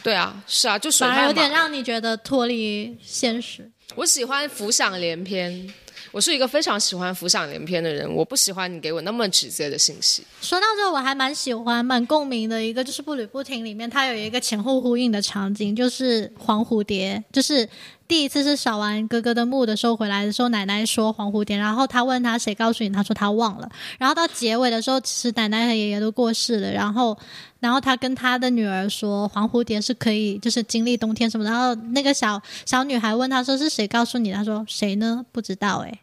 [0.02, 1.32] 对啊，是啊，就水反而有。
[1.32, 3.68] 点让你觉得脱离现实。
[3.96, 5.74] 我喜欢浮想联翩，
[6.12, 10.24] 我是一个非常喜欢浮想联翩的人，我不喜欢你给我那么直接的信息。
[10.40, 17.68] 说到这，我还蛮喜欢、蛮共鸣的一个，就是《步履不停》里面，它有一个前后呼应的场景，就是黄蝴蝶，就是
[18.11, 27.16] 第一次是扫完哥哥的墓的时候回来的时候，奶奶说黄蝴蝶，然后他问他谁告诉你，他说他忘了，然后到结尾的时候，其实奶奶和爷爷都过世了，然后。
[27.61, 31.44] 然后他跟他的女儿说，黄蝴蝶是可以就是经历冬天什么。
[31.44, 34.32] 然后那个小小女孩问他说是谁告诉你？
[34.32, 35.24] 他说谁呢？
[35.30, 36.00] 不知道诶、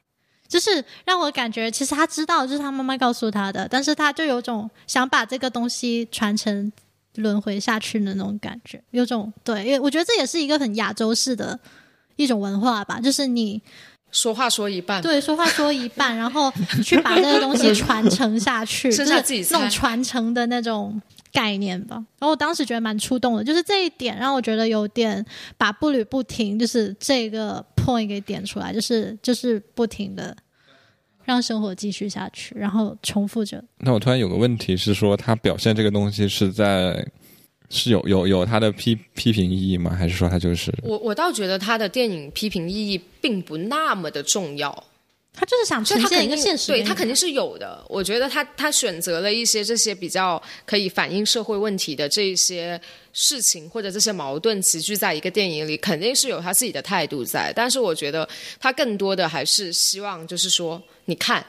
[0.48, 6.72] 就是让我感觉，其实他知道，就是他妈妈告诉他的，但是他就有种想把这个东西传承
[7.16, 11.60] 轮回下去的那种感觉，有种对，因为我觉得这也是一个很亚洲式的
[12.18, 13.62] 一种文化吧，就是你
[14.12, 21.02] 说话说一半，对说话说一半， 然后你去把那个东西 传承下去，剩下自己猜就是那种传承的那种。
[21.30, 25.24] 概念吧，然后我当时觉得蛮触动的，就是这一点让我觉得有点
[25.56, 30.36] 把步履不停，就是这个 point 给点出来，就是就是不停的
[31.26, 33.64] 让生活继续下去，然后重复着。
[33.80, 37.06] 那我突然有个问题是说，他表现这个东西是在
[37.70, 39.94] 是有有有他的批批评意义吗？
[39.94, 44.72] 还是说他就是我我倒觉得他的电影批评意义并不那么的重要，
[45.34, 47.84] 他就是想就他肯定呈现一个现实对，他肯定是有的。
[47.90, 52.80] 我觉得他他选择了一些这些比较可以反映社会问题的这一些
[53.12, 57.52] 事情或者这些矛盾集聚在一个电影里，肯定是有他自己的态度在。
[57.54, 58.28] 但是我觉得
[58.60, 61.46] 他更多的还是希望就是说，你看，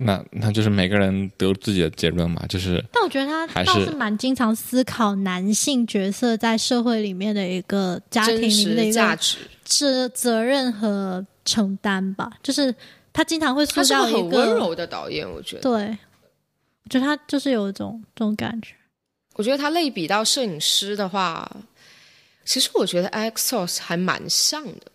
[0.00, 2.44] 那那就是每个人得自己的结论嘛？
[2.48, 12.72] 就是但我觉得他还是倒是蛮经常思考男性角色在社会里面的一个家庭里面的一个实价值，责责任和承担吧，就是
[13.12, 15.62] 他经常会塑他是个造一很温柔的导演，我觉得。
[15.62, 15.98] 对，
[16.84, 18.74] 我觉得他就是有一种这种感觉。
[19.34, 21.50] 我觉得他类比到摄影师的话，
[22.44, 24.92] 其实我觉得 Alex Source 还蛮像的。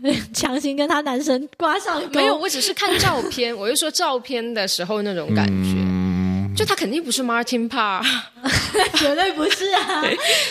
[0.32, 5.74] 强行跟他男神挂上钩，没有，我只是看照片， 我就说照片的时候那种感觉。
[5.76, 8.02] 嗯，就他肯定不是 Martin Parr，
[8.98, 10.02] 绝对不是啊！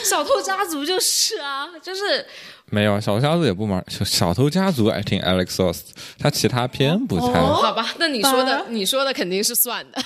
[0.03, 2.25] 小偷家族就是啊，就是
[2.69, 5.81] 没有小偷家族也不玩，小小偷家族爱听 Alex Source，
[6.17, 7.39] 他其他片不太。
[7.39, 10.01] 哦好吧，那你说的你说的肯定是算的，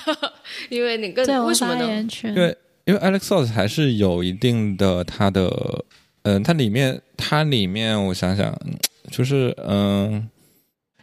[0.70, 1.86] 因为你更为什么呢？
[2.34, 5.84] 为因为 Alex Source 还是有一定的他的，
[6.22, 8.74] 嗯、它里面它里面我想想，嗯
[9.10, 10.28] 就是嗯、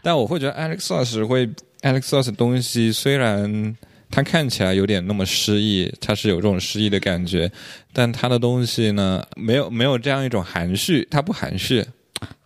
[0.01, 1.47] 但我会觉得 Alex Source 会
[1.81, 3.75] Alex 的东西虽然
[4.09, 7.51] 它看起来有点那么诗意，它是有这种诗意的感觉，
[7.91, 11.85] 但它的东西呢，没有没有这样一种含蓄，它不含蓄。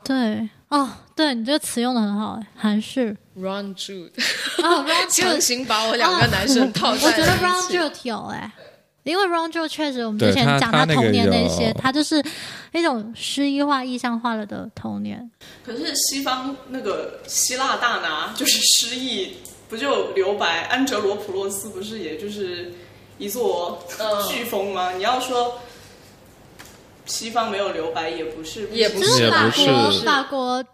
[0.03, 4.09] 对哦，对你这个词用的很好，哎含蓄 Run Jude
[4.63, 7.77] 哦，Ron 强行把我两个男生套我觉得在了 Ron 一起。
[7.77, 8.51] Jude 有哎。
[9.11, 12.23] 因为 Ron Jude 确实，我们之前讲他童年那些，有他就是
[12.71, 15.29] 那种诗意化、意象化了的童年。
[15.65, 19.37] 可是西方那个希腊大拿就是诗意，
[19.69, 20.63] 不就留白？
[20.63, 22.73] 安哲罗普洛斯不是也就是
[23.17, 24.91] 一座嗯飓风吗？
[24.91, 25.59] 你要说
[27.05, 30.65] 西方没有留白，也不是，也不就是是法也不国是法国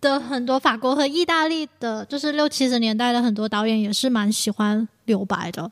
[0.00, 5.70] 的很多法国和意大利的，就是六七十年代的很多导演也是蛮喜欢留白的。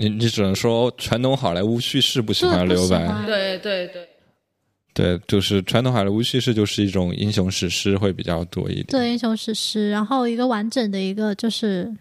[0.00, 4.08] 你你只能说传统好莱坞叙事不喜欢留白，对对对，
[4.94, 8.86] 对，就是传统好莱坞叙事就是一种英雄史诗会比较多一点。
[8.86, 11.92] 对英雄史诗，然后一个完整的一个就是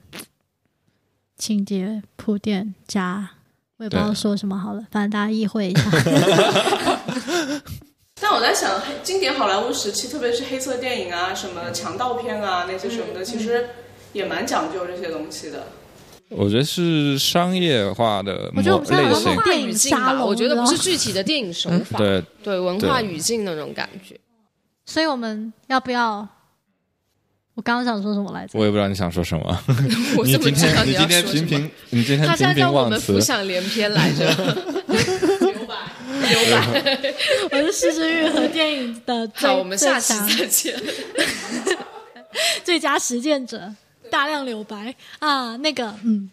[1.39, 3.27] 情节铺垫加，
[3.77, 5.81] 我也不知道说什么好了，反正大家意会一下。
[8.21, 13.69] 但我在想，经典好莱坞时期，特别是黑色电影啊、什么强盗片啊那些什么的，其实
[14.13, 15.65] 也蛮讲究这些东西的。
[16.30, 24.19] 我觉得是商业化的我觉得我们现在类型电影沙龙我觉得不是具体的电影手法，对，对文化语境那种感觉。
[24.86, 26.28] 所以我们要不要？
[27.55, 28.59] 我刚刚想说什么来着？
[28.59, 29.43] 我也不知道你想说什么。
[30.15, 31.47] 我你今怎么知道天你要今天频说什么？
[31.47, 34.25] 频你今天他现在频频忘叫我们浮，想联翩来着，
[35.41, 35.75] 留白。
[36.30, 37.13] 留白。
[37.51, 40.80] 我是失之愈和电影的最好，我们下期再见。
[42.63, 43.73] 最佳实践者，
[44.07, 45.55] 大量留白啊！
[45.57, 46.29] 那个，嗯，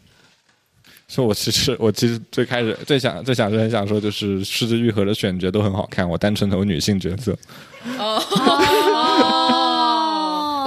[1.09, 7.37] 说我其实我其实最开始最想最想是很想说，就是《失之愈合》的选角都很好看，我单纯投女性角色。
[7.99, 8.19] 哦，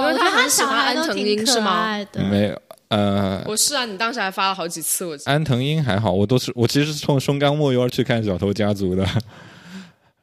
[0.00, 1.98] 因为他很喜欢安藤都挺可樱是吗？
[2.30, 9.02] 没有，呃，我是啊，你当时还发了好几次，我记得安藤英还好，我都是我其实是冲松冈莫优而去看《小偷家族》的。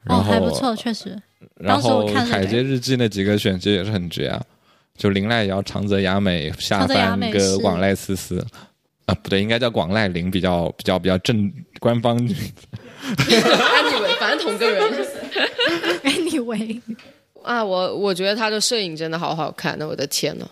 [0.03, 1.19] 然哦，后，还不错，确实。
[1.55, 4.41] 然后《海街日记》那几个选角也是很绝啊，
[4.97, 8.45] 就林濑遥、长泽雅美、夏长泽雅帆跟广濑丝丝。
[9.05, 12.17] 啊，不对，应该叫广濑铃，比较比较比较正官方。
[12.17, 12.39] anyway，
[14.19, 15.05] 反正同个人
[16.03, 16.81] Anyway，
[17.43, 17.63] 啊。
[17.63, 20.47] 我我觉得他的摄影真的好好看的，我的天呐！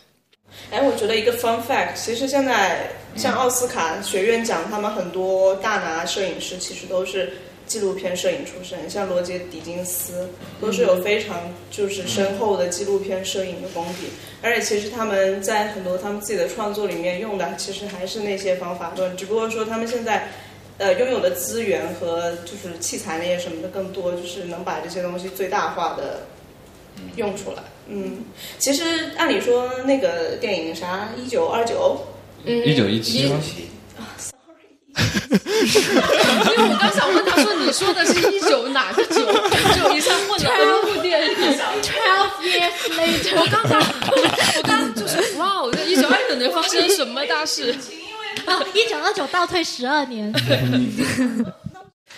[0.70, 7.34] 哎，我觉得一个 fun fact，其实现在像奥斯卡学院奖，他们很多大拿摄影师其实都是
[7.74, 10.30] 纪录片摄影出身，像罗杰·狄金斯
[10.61, 14.09] 都是有非常就是深厚的纪录片摄影的功底，
[14.43, 20.28] 而且其实他们在很多他们自己的创作里面用的其实还是那些方法论，只不过说他们现在。
[20.80, 26.21] 呃，拥有的资源和就是器材那些什么的更多，就是能把这些东西最大化的
[27.15, 27.61] 用出来。
[27.88, 28.26] 嗯，
[28.57, 32.01] 其实按理说那个电影啥一九二九，
[32.45, 33.39] 嗯，一九一七吗？
[35.34, 39.26] 因为我刚想问他说，你说的是一九哪个九？
[39.26, 41.36] 就一下混了 N 部电影。
[41.82, 47.76] Twelve years later，我刚刚，我刚刚就是哇，我在一九二九年发生什么大事？
[48.46, 50.32] 哦， 一九二九倒退十二年，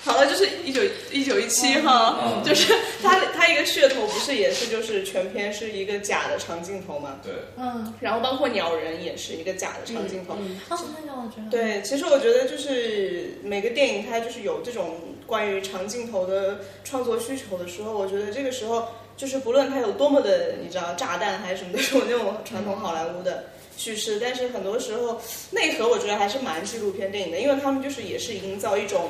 [0.06, 0.82] 好了，就是一九
[1.12, 10.76] 一九一七哈，就是它它一个噱头不是也是就是全片是一个假的长镜头嘛，对，嗯，然后包括鸟人也是一个假的长镜头，嗯，那
[11.12, 14.96] 个我觉得，对，其实我觉得就是每个电影它就是有这种
[15.26, 18.88] 关于长镜头的创作需求的时候，我觉得这个时候
[19.18, 23.46] 就是不论它有多么的你知道炸弹还是什么那种那种传统好莱坞的
[23.76, 29.10] 叙事，但是很多时候内核我觉得还是蛮纪录片电影的，因为他们就是也是营造一种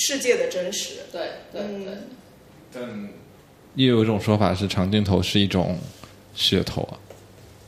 [0.00, 0.94] 世界的真实。
[1.12, 1.20] 对
[1.52, 1.94] 对嗯对，
[2.72, 3.08] 但
[3.74, 5.78] 也有一种说法是长镜头是一种
[6.36, 6.96] 噱头啊。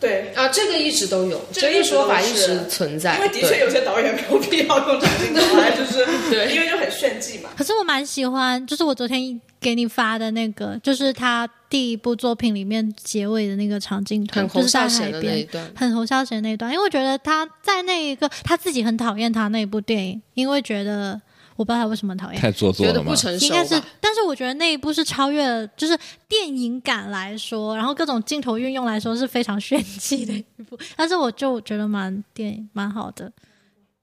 [0.00, 3.14] 对，啊，这个一直都有，这个说法一直存在。
[3.18, 7.50] 因为的确有些导演没有必要用长镜头来，就是 对因为就很炫技嘛。
[7.56, 21.20] 可是我蛮喜欢，就是我昨天给你发的那个，就是他第一部作品里面结尾的那个长镜头，就是在海孝贤的那一边，段，很侯孝贤那一段，因为我觉得他在那一个他自己很讨厌他那一部电影，因为觉得
[21.57, 22.40] 我不知道他为什么讨厌。
[22.40, 23.16] 太做作了嘛觉得不。
[23.16, 25.98] 成熟应该是？，但是我觉得那一部是超越了，就是
[26.28, 30.78] 电影感来说，然后各种镜头运用来说是非常炫技的一部。
[30.96, 33.30] 但是我就觉得蛮电影蛮好的，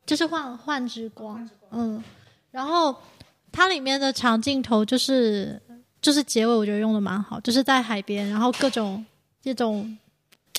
[0.05, 2.03] 就是幻幻之光，嗯，
[2.51, 2.95] 然后
[3.51, 5.61] 它里面的长镜头就是
[6.01, 9.05] 就是结尾我觉得用的蛮好，就是在海边，然后各种
[9.41, 9.97] 这种。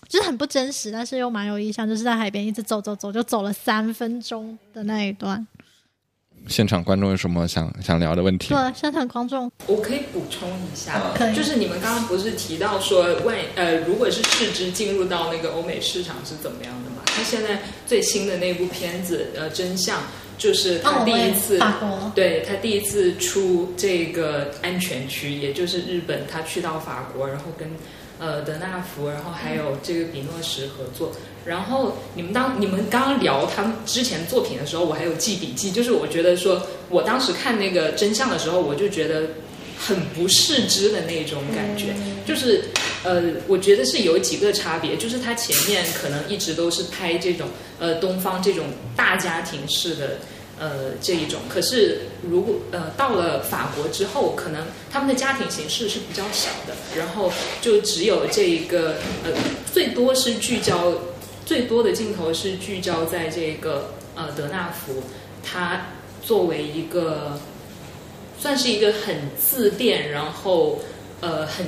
[0.09, 5.47] 就是很不真实，但是又蛮有意象，就是在海边一直走走走，就走了三分钟的那一段。
[6.49, 8.49] 现场观众有什么想想聊的问题？
[8.49, 17.03] 对，现场观众我可以补充一下，可以就是你们刚刚不是提到说，万呃，如果是市之进入到那个欧美市场是怎么样的嘛？
[17.07, 20.03] 他现在最新的那部片子，呃，真相
[20.39, 27.69] 就是他第一次，法国对他第一次出这个安全区，也就是日本，他去到法国，然后跟
[28.19, 31.13] 呃德纳福，然后还有这个比诺什合作。
[31.45, 39.23] 然后你们当你们刚刚聊他们之前作品的时候，我还有记笔记，就是我觉得说我当时看那个真相的时候，我就觉得
[39.79, 41.95] 很不适之的那种感觉，
[42.27, 42.65] 就是
[43.03, 50.19] 呃，我觉得是有几个差别，就是他前面可能一直都是拍这种呃东方这种大家庭式的。
[50.63, 57.33] 呃，这一种，可是如果呃到了法国之后，可能他们的家庭形式是比较小的，然后
[57.63, 59.33] 就只有这一个呃，
[59.73, 60.93] 最多是聚焦，
[61.45, 65.03] 最多的镜头是聚焦在这个呃德纳福，
[65.43, 65.87] 她
[66.23, 67.41] 作为一个
[68.39, 70.81] 算是一个很自恋，然后
[71.21, 71.67] 呃很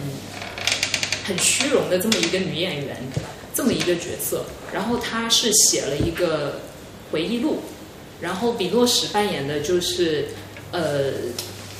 [1.25, 2.97] 很虚荣的这么一个女演员，
[3.53, 6.61] 这么一个角色，然后她是写了一个
[7.11, 7.59] 回忆录，
[8.21, 10.29] 然后比诺什扮演的就是
[10.71, 11.11] 呃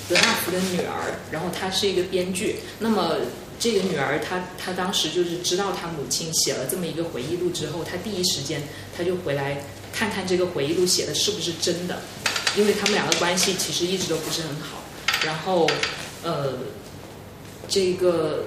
[0.09, 3.17] 德纳福的女儿，然后她是一个编剧，那么。
[3.63, 8.61] 这个女儿，她她当时就是知道她母亲写了这么一个回忆录之后，她第一时间
[8.97, 9.63] 她就回来
[9.95, 12.01] 看看这个回忆录写的是不是真的，
[12.57, 14.83] 因为他们两个关系其实一直都不是很好。
[15.25, 15.71] 然后，
[16.25, 16.55] 呃，
[17.69, 18.47] 这个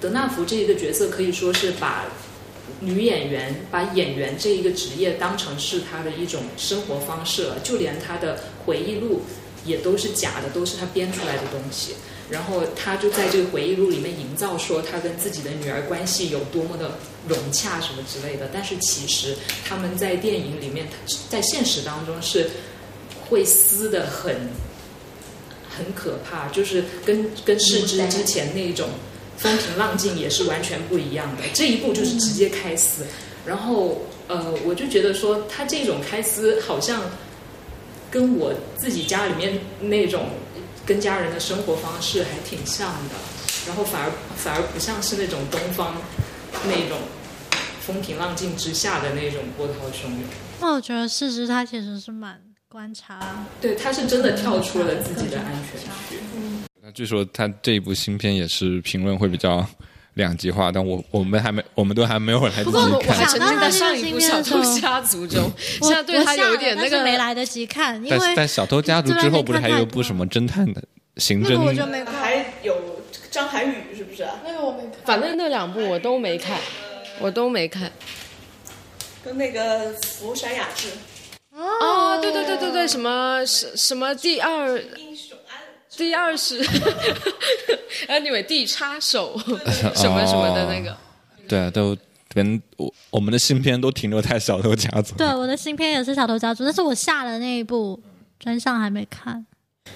[0.00, 2.06] 德纳福这一个角色可以说是把
[2.80, 9.22] 女演员、把演员这一个职业当成是她的一种生活方式了，就连她的回忆录
[9.64, 11.94] 也都是假的，都是她编出来的东西。
[12.32, 16.92] 然后他就在这个回忆录里面营造说他跟自己的女儿关系有多么的
[17.28, 19.36] 融洽什么之类的，但是其实
[19.68, 20.86] 他们在电影里面，
[21.28, 22.48] 在现实当中是
[23.28, 24.34] 会撕的很
[25.68, 28.88] 很可怕，就是跟跟世之之前那种
[29.36, 31.42] 风平浪静也是完全不一样的。
[31.52, 33.04] 这一部就是直接开撕，
[33.44, 37.02] 然后呃，我就觉得说他这种开撕好像
[38.10, 40.30] 跟我自己家里面那种。
[40.84, 43.14] 跟家人的生活方式还挺像的，
[43.66, 45.94] 然后反而反而不像是那种东方
[46.66, 46.98] 那种
[47.80, 50.24] 风平浪静之下的那种波涛汹涌。
[50.60, 56.22] 那我觉得世之他其实是蛮观察，对，他是真的跳出了自己的安全区。
[56.80, 59.64] 那据说他这一部新片也是评论会比较
[60.14, 62.90] 两极化，但我我们还没，我们都还没有来得及看。
[62.90, 65.50] 我还沉浸在上一部《小偷家族》中，
[65.80, 70.82] 现在对他有一点那个没来得及看，因为在《小偷家族》之后不是还有一部什么侦探的
[71.16, 71.58] 刑侦？
[71.58, 72.14] 我就没看。
[72.14, 73.00] 还有
[73.30, 74.26] 张涵予是不是？
[74.44, 74.92] 那个我没看。
[75.04, 76.58] 反正那两部我都没看，
[77.18, 77.90] 我都没看。
[79.24, 80.88] 跟那个福山雅治。
[81.54, 85.31] 哦，对对对对对，什么什什么第二英雄安。
[85.96, 86.62] 第二是，
[88.08, 89.38] anyway，地插手
[89.94, 90.96] 什么什么的那个，
[91.46, 91.96] 对啊，都
[92.28, 95.14] 跟我我们的新片都停留在小偷家族。
[95.16, 98.00] 对，我的新片也是小偷家族，但是我下了那一部
[98.40, 99.44] 真相还没看。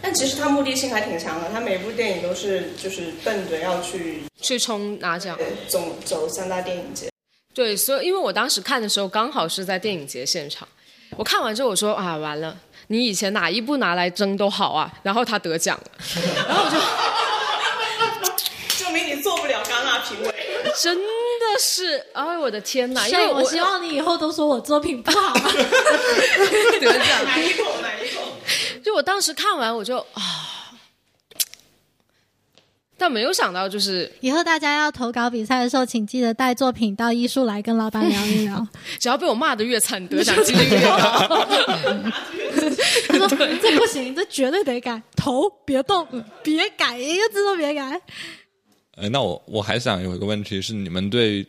[0.03, 7.09] 但其实他目的性还挺强的，他每部电影都是就是奔着要去去冲拿奖，走走三大电影节。
[7.55, 10.68] 对，所以因为我当时看的时候刚好是在电影节现场，
[11.16, 12.55] 我看完之后我说啊，完了。
[12.89, 15.91] 你以前哪一部拿来争都好啊，然后他得奖了，
[16.49, 16.76] 然后我就
[18.78, 20.34] 证明你做不了戛纳评委，
[20.82, 21.03] 真的
[21.61, 23.09] 是，哎我的天哪！
[23.09, 25.34] 因为我希望你以后都说我作品不好，
[26.80, 28.22] 得奖，哪一口，哪一口。
[28.84, 30.45] 就我当时看完我就啊。
[32.99, 38.66] 但没有想到，就是以后大家要投稿比赛的时候，请记得带作品到艺术来跟老板聊一聊。
[38.99, 41.47] 只要被我骂的越惨，得奖几率越高。
[43.09, 43.28] 他说
[43.61, 46.07] ：“这不行，这绝对得改，头别动，
[46.42, 48.01] 别改，一个字都别改。”
[48.97, 51.47] 呃，那我我还想有一个问题是，你们对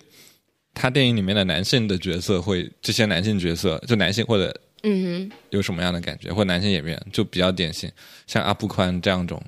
[0.74, 6.34] 他电影里面的男性的角色，会这些男性角色，就男性或者嗯哼，有什么样的感觉？
[6.34, 7.90] 或男性演员就比较典型，
[8.28, 9.42] 像阿布宽这样种。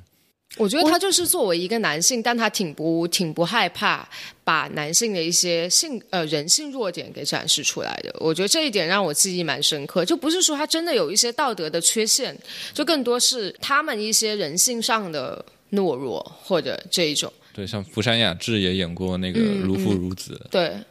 [0.58, 4.08] 我觉得他就是作为一个男性，但他挺不挺不害怕
[4.44, 8.14] 把男性的一些性呃人性弱点给展示出来的。
[8.20, 10.04] 我觉得这一点让我记忆蛮深刻。
[10.04, 12.38] 就不是说他真的有一些道德的缺陷，
[12.74, 17.32] 就更多是他们一些人性上的懦弱或者这一种。
[17.54, 20.42] 对，像福山雅治也演过那个《如父如子》。
[20.50, 20.62] 对，《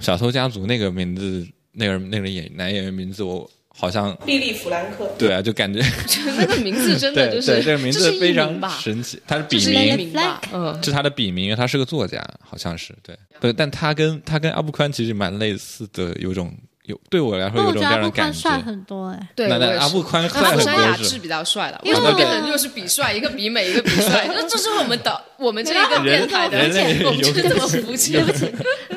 [0.00, 3.48] 小偷家族》那个名字，那个那个演男演员名字我。
[3.76, 5.84] 好像莉莉·弗兰克，对啊，就感觉
[6.38, 8.48] 那个名字真的就是这个名字非常
[8.80, 10.12] 神奇，他是笔名，
[10.52, 16.54] 嗯，是他的笔名，因为他是个作家，好像是对，对，但他跟他跟阿布宽其实蛮类似的，有种
[16.84, 26.58] 有对我来说有种这样的感觉，帅很多哎，对，那那阿布宽帅很多雅致比较帅了，因为一个 人又是比帅，一个比美，一个比帅，这这是我们的我们这一个变态的，
[27.06, 28.24] 我们就是这么肤浅。
[28.24, 28.93] 不，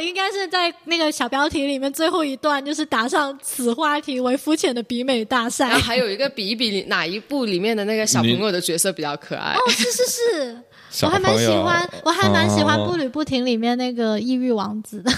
[0.00, 5.68] 应该是在那个小标题里面最后一段，就是打上此话题为肤浅的比美大赛。
[5.68, 9.54] 然后还有一个比一比哪一部里面的那个小朋友的角色比较可爱。
[9.54, 10.58] 哦，是是是。
[11.02, 15.12] 我还蛮喜欢，我还蛮喜欢《步履不停》里面那个抑郁王子的，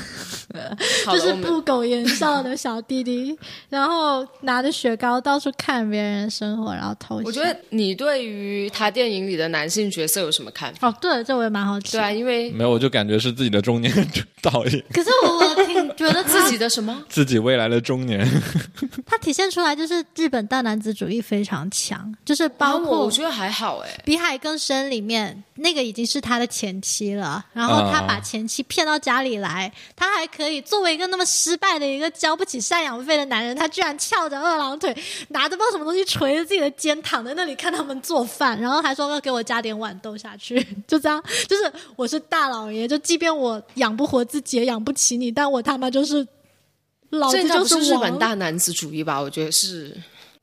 [1.12, 3.36] 就是不苟言笑的小弟弟，
[3.68, 7.20] 然后拿着雪糕到处看别人生活，然后偷。
[7.24, 10.88] 我觉得你对于他电影里的男性角色有什么看法？
[10.88, 11.92] 哦，对，这我也蛮好奇。
[11.92, 13.92] 对啊，因为没有，我就感觉是自己的中年
[14.40, 14.84] 导演。
[14.92, 16.96] 可是我我挺觉得自己的什么？
[17.08, 18.26] 自己未来的中年。
[19.04, 25.42] 他体现出来就是日本大男子主义非常强，就是包括我觉得还好哎，《比海更深》里面。
[25.66, 34.96] 那个已经是他的前妻了，然后他把前妻骗到家里来，他还可以作为一个那么失败的一个交不起赡养费的男人，他居然翘着二郎腿，
[35.30, 46.24] 拿着不知道什么东西捶着自己的肩，躺在那里看他们做饭，然后还说要给我加点豌豆下去， 就这样，就是我是大老爷，就即便我养不活自己，也养不起你，但我他妈就是
[47.10, 49.20] 老子这不就是王日本大男子主义吧？
[49.20, 49.96] 我觉得是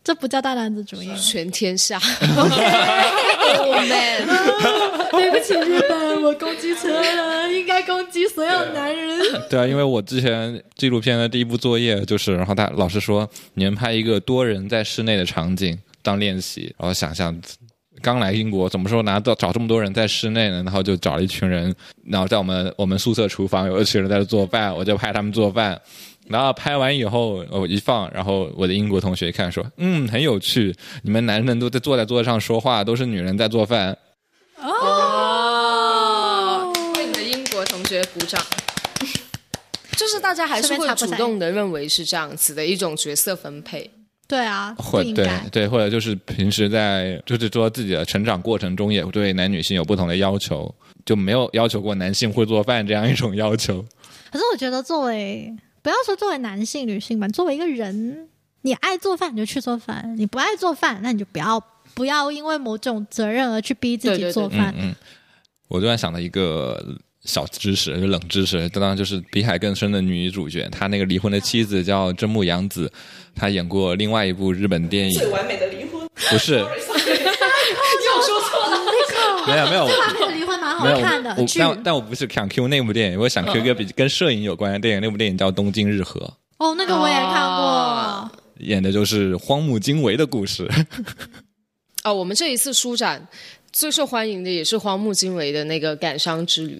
[0.03, 1.09] 这不叫大男子主义。
[1.15, 1.97] 全天下。
[1.97, 4.27] Oh man！
[5.11, 9.17] 对不起，日本，我攻击错了，应该攻击所有男人。
[9.49, 17.39] 对啊，因为我之前纪录片的第一部作业就是，然后他老师说你们拍一个多人在室内的场景当练习，然后想象
[18.01, 20.63] 刚来英国，怎么说拿到找这么多人在室内呢？
[20.63, 21.73] 然后就找了一群人，
[22.05, 25.79] 然后在我们我们宿舍厨房有一群人在这做饭，我就拍他们做饭。
[26.27, 33.97] 然后拍完以后，我一放，然后我的英国同学一看说：“嗯，很有趣，你们男人都在坐在桌子上说话，都是女人在做饭。”
[34.61, 38.41] 哦，为你的英国同学鼓掌。
[39.97, 43.89] 就是大家还是会主动的认为是这样子的一种角色分配。
[44.27, 45.39] 对啊，或对不应该。
[45.51, 50.73] 对，或者就是平时在就是说自己的成长过程中，也对男女性有不同的要求，
[51.05, 53.85] 就没有要求过男性会做饭这样一种要求。
[54.31, 55.53] 可是我觉得，作为
[55.83, 58.29] 不要说作为男性、女性吧，作为一个人，
[58.61, 61.61] 你爱做饭你就去做饭，你不爱做饭，那你就不要
[61.93, 64.31] 不要因为某种责任而去逼自己对对对。
[64.33, 64.73] 做饭。
[64.77, 64.95] 嗯嗯，
[65.67, 66.81] 我突然想到一个
[67.25, 72.89] 小知识，就冷知识，当然就是比海更深的女主角，她那个离婚的妻子叫真木阳子，
[73.35, 75.19] 她演过另外一部日本电影。
[75.19, 76.65] 最，完美的离婚，不是
[78.05, 78.79] 又说错了。
[79.47, 79.87] 没有没有。
[79.87, 86.19] 这版的离婚蛮好，看的但但我不是想 Q 那部电影，我想 Q 一个比跟摄影有关的电影，那部电影叫《东京日和》，
[86.57, 87.63] 哦，那个我也看过。
[87.63, 90.69] 哦 演的就是荒木经惟的故事。
[92.05, 93.27] 哦，我们这一次书展
[93.73, 96.75] 最受欢迎的也是荒木经惟的那个《感伤之旅》，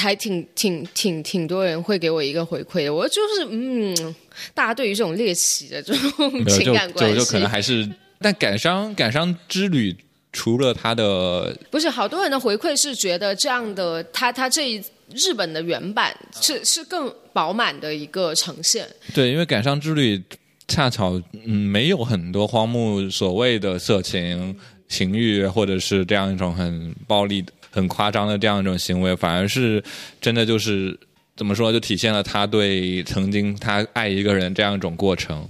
[0.00, 2.94] 还挺挺挺挺多人会给我一个回馈的。
[2.94, 4.14] 我就是嗯，
[4.52, 7.88] 大家对于这种猎奇的这种，情感关系，就就可能还是，
[8.20, 9.96] 但感伤感伤之旅
[10.34, 18.84] 除了他的不是好多人的回馈是觉得这样的，他他这一日本的原版是是更饱满的一个呈现。
[19.14, 20.20] 对，因为感伤之旅
[20.66, 24.58] 恰巧嗯没有很多荒木所谓的色情、
[24.88, 29.82] 情欲或者是这样一种很暴力、很夸张的这样一种行为，反而是
[30.20, 30.98] 真的就是
[31.36, 35.48] 怎么说，就体现了他对曾经他爱一个人这样一种过程。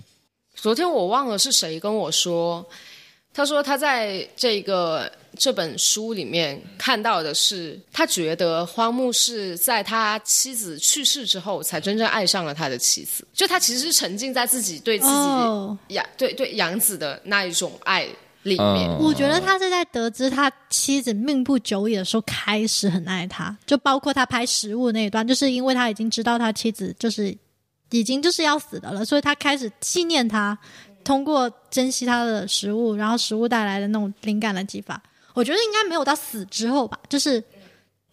[0.55, 2.66] 昨天我忘了是谁跟我说，
[3.35, 18.07] 他说他在这个这本书里面看到的是，他觉得荒木是在他妻子去世之后才真正爱上了他的妻子，就他其实是沉浸在自己对自己哦，养、对对养子的那一种爱
[18.45, 18.89] 里面。
[18.89, 27.37] 嗯，我觉得他是在得知他妻子命不久矣的时候开始很爱他，就包括他拍食物那一段，就是因为他已经知道他妻子就是
[27.91, 30.57] 已经就是要死的了，所以他开始纪念他，
[31.05, 35.00] 通过珍惜他的食物，然后食物带来的那种灵感的激发。
[35.34, 37.42] 我觉得应该没有到死之后吧，就是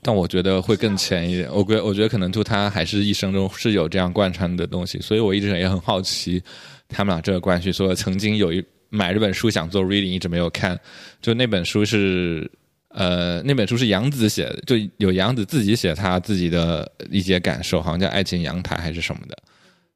[0.02, 1.48] 但我觉得会更浅一点。
[1.54, 6.42] 我觉我觉得可能就他还是一生中是有这样贯穿的东西，所以我一直也很好奇
[6.90, 7.72] 他们俩这个关系。
[7.72, 10.80] 所以曾经有一买这本书想做 reading，一直没有看。
[11.22, 12.50] 就那本书是
[12.90, 19.38] 呃，那本书是杨子写的，就有杨子自己写他自己的一些感受，好像叫《爱情阳台》还是什么的。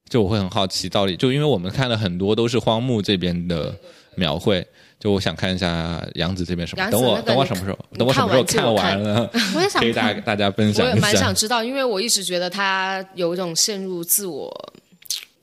[0.10, 3.76] 就我会很好奇，到底就因为我们看了很多都是荒木这边的
[4.16, 4.66] 描绘，
[5.00, 6.90] 就我想看一下杨子这边什么。
[6.92, 10.20] 等我等我什么时候等我什么时候看看完完了， 我也想给大家。
[10.22, 11.16] 大家分享我也蛮。
[11.16, 14.74] 想知道，因为我一直觉得他有一种陷入自我，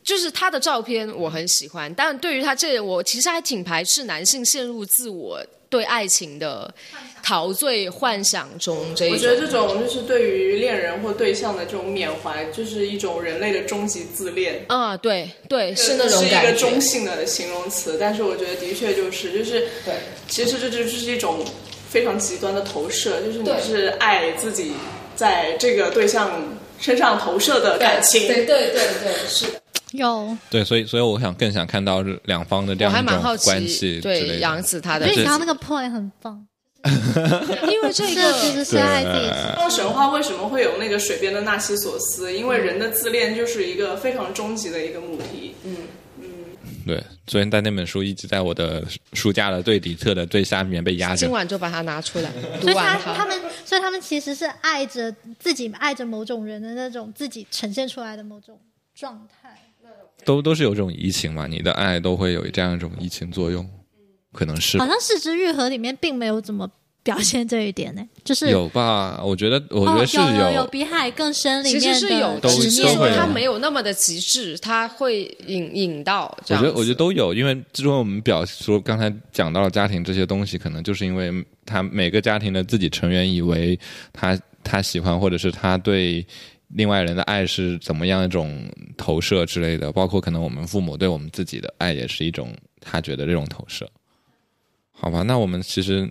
[0.05, 6.73] 就是他的照片我很喜欢，但对于他这，我其实还挺排斥男性陷入自我对爱情的
[7.23, 9.17] 陶醉幻想中这一种。
[9.17, 14.65] 我觉得这种就是对于恋人或对象的这种缅怀，就是一种人类的终极自恋。
[14.69, 16.43] 啊，对对，是那种是一。
[16.43, 19.95] 个中性的形容词，但是我觉得的确就是就是，对，
[20.27, 21.39] 其实这就是一种
[21.89, 24.73] 非常极端的投射，就是你对是爱自己
[25.15, 26.43] 在这个对象
[26.81, 28.27] 身上投射的感情。
[28.27, 29.63] 对对对对，是的。
[29.93, 36.45] 有，对，所以所以我想更想看到两方的这样一种还蛮好关系奇，对杨子他的所以刚刚那个 point 很棒，
[36.85, 39.55] 因为这个其个实是爱自己的。
[39.57, 42.33] 那神话为什么会有那个水边的纳西索斯？
[42.33, 45.55] 因为人的自恋就是一个非常终极的一个母题。
[45.65, 45.77] 嗯，
[46.87, 51.31] 对，昨天带那本书一直在我的书架的最底侧的最下面被压着今。
[51.31, 52.31] 晚就把它拿出来
[52.61, 58.59] 读所以他他们，所以他们其实是爱着自己，爱着某种人的那种自己呈现出来的某种
[58.95, 59.57] 状态。
[60.25, 63.69] 都都是有这种移情嘛，你的爱都会有这样一种移情作用，
[64.33, 66.69] 可能是好像《四肢愈合》里面并没有怎么
[67.03, 68.03] 表现这一点呢？
[68.23, 69.21] 就是有吧？
[69.25, 72.83] 我觉得，我觉哦得是有有比海更深里其面的实是有，都只是
[73.17, 76.63] 它没有那么的极致，它会引引到这样。
[76.63, 83.77] 我觉得，我觉得都有，因为之中我们表说刚才讲到了家庭这些东西，可能就是因为他每个家庭的自己成员以为
[84.13, 86.25] 他他喜欢，或者是他对
[86.69, 88.65] 另外人的爱是怎么样一种
[88.97, 93.91] 投射之类的，包括可能我们父母对我们自己的爱也是一种他觉得这种投射。
[95.03, 96.09] 好吧，那我们其实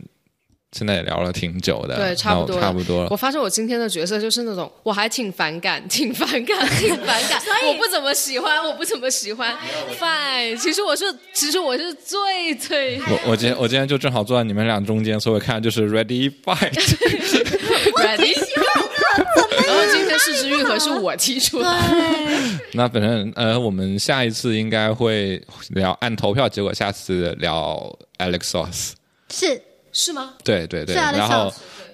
[0.74, 3.16] 现在也聊了挺久的，对差不多差不多了我。
[3.16, 9.56] 发现我今天的角色就是那种，我还挺反感， 挺反感，挺反感，所以我不怎么喜欢，我不怎么喜欢。
[9.98, 16.78] Fine，其实我是，其实我是最最我我今天我今天就正好坐在你们俩中间，所以我看就是 ready fight。
[19.68, 21.70] 然后今天市值愈合是我提出的，
[22.74, 28.92] 那反正呃，我们下一次应该会聊按投票结果，下次聊 Alex Sauce。
[29.30, 29.62] 是。
[29.94, 30.36] 是吗？
[30.42, 31.54] 对对对，然后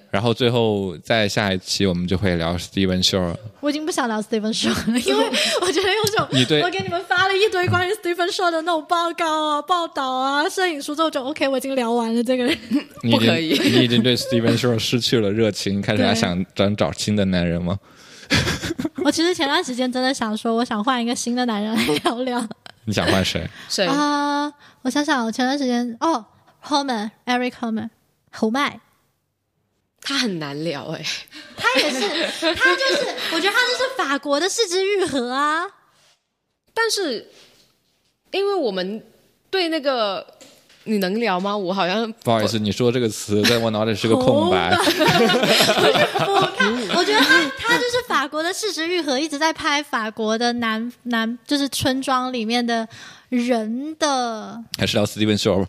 [0.10, 3.36] 然后最后在下一期我们就会聊 Steven Shore。
[3.60, 5.26] 我已经不想聊 Stephen Shaw 了，因为
[5.62, 12.58] 我觉得有种你对我给你们发了一堆关于 Stephen Shaw 的那种报告啊、报道啊、摄影书之后，就 OK，我已经聊完了这个人。
[13.04, 17.78] 你已经不可以 你已经对 Steven Shore 失去了热情，开始对还想找找新的男人吗？
[19.04, 22.48] 我其实前段时间真的想说，我想换一个新的男人来聊聊
[22.86, 23.46] 你想换谁？
[23.70, 23.86] 谁？
[23.86, 24.52] 啊、
[24.82, 26.26] 我想想，我前段时间哦
[26.66, 27.90] ，Homan Eric Homan
[28.32, 28.80] 侯麦，
[30.02, 31.04] 他很难聊哎、
[31.58, 32.00] 他也是，
[32.56, 35.66] 他就是，我觉得他就是法国的四肢愈合啊。
[36.74, 37.30] 但是
[38.32, 39.04] 因为我们
[39.50, 40.26] 对那个
[40.84, 41.58] 你能聊吗？
[41.58, 44.70] 我好像不好意思，你说这个词在我脑里是个空白。
[46.28, 52.88] 我看，我觉得他他就是法国的四肢愈合，一直在拍法国的南南，就是村庄里面的
[53.30, 55.66] 人的，还是聊 Steven Shore？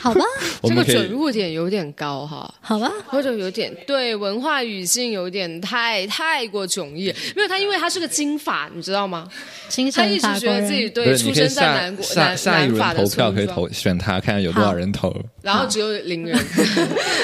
[0.00, 0.20] 好吧，
[0.64, 2.52] 这个准入点有点高哈。
[2.60, 9.28] 好吧，或者有点对文化语境有点太太过迥异，没有他，因为他是个金发，你知道吗？
[9.68, 15.14] 精他一直觉得自己对出生在南国下南下一南法的轮投票可以投选他，看看有多少人投。
[15.42, 16.36] 然后只有零人，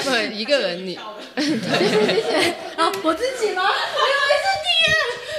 [0.05, 3.63] 对， 一个人你啊，我自己吗？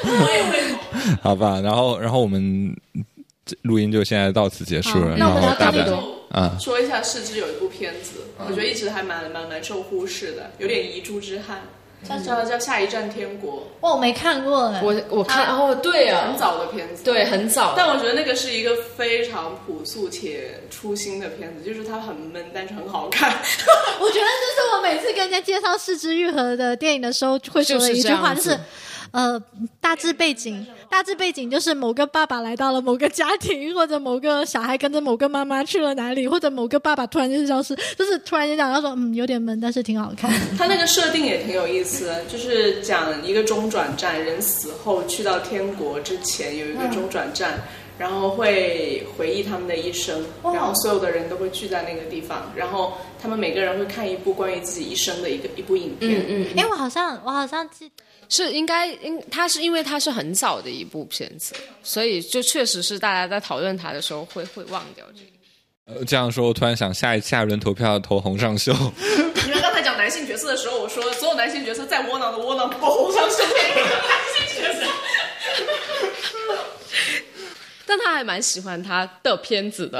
[0.03, 0.75] 我也会。
[1.21, 2.75] 好吧，然后然后我们
[3.45, 11.59] 这录音就现在到此结束了，那我们然后大家聊差不多啊，说一下《世之》有一部片子，我觉得一直还蛮蛮蛮受忽视的，有点遗珠之憾，
[12.07, 14.81] 叫叫叫《下一站天国哇，我没看过哎。
[14.81, 17.03] 我我看哦，对》，很啊，早的片子。
[17.03, 23.29] 对，很早，但我觉得那个是一个非常朴素且初心的片子，就是它很闷，但是很好看。
[23.99, 28.57] 我觉得这是我每次跟人家介绍四肢愈合的电影的时候会说的一句话，就是。
[29.13, 29.39] 呃，
[29.79, 40.31] 大致背景，大致背景就是某个爸爸来到了某个家庭，或者某个小孩跟着某个妈妈去了哪里，或者某个爸爸突然间消失，就是突然间讲到说，嗯，有点闷，但是挺好看。
[40.57, 47.61] 他那个设定也挺有意思的，就是讲一个中转站，人死后去到天国之前有一个中转站，
[47.99, 56.19] 然后会回忆他们的一生，然后所有的人都会聚在那个地方，然后他们每个人会看一部关于自己一生的一个一部影片。
[56.27, 57.91] 嗯嗯，哎，我好像我好像记，
[58.29, 65.27] 是应该应他是因为他是很早的一部片子，所以就确实是大家在讨论他的时候会会忘掉这个。
[65.85, 68.71] 呃这样说，我突然想下一下一轮投票投洪尚秀。
[69.45, 74.85] 你们刚才讲男性角色的时候，我说所有男性角色再窝囊的窝囊，不红上是配一个男性角色。
[77.95, 79.99] 但他还蛮喜欢他的片子的。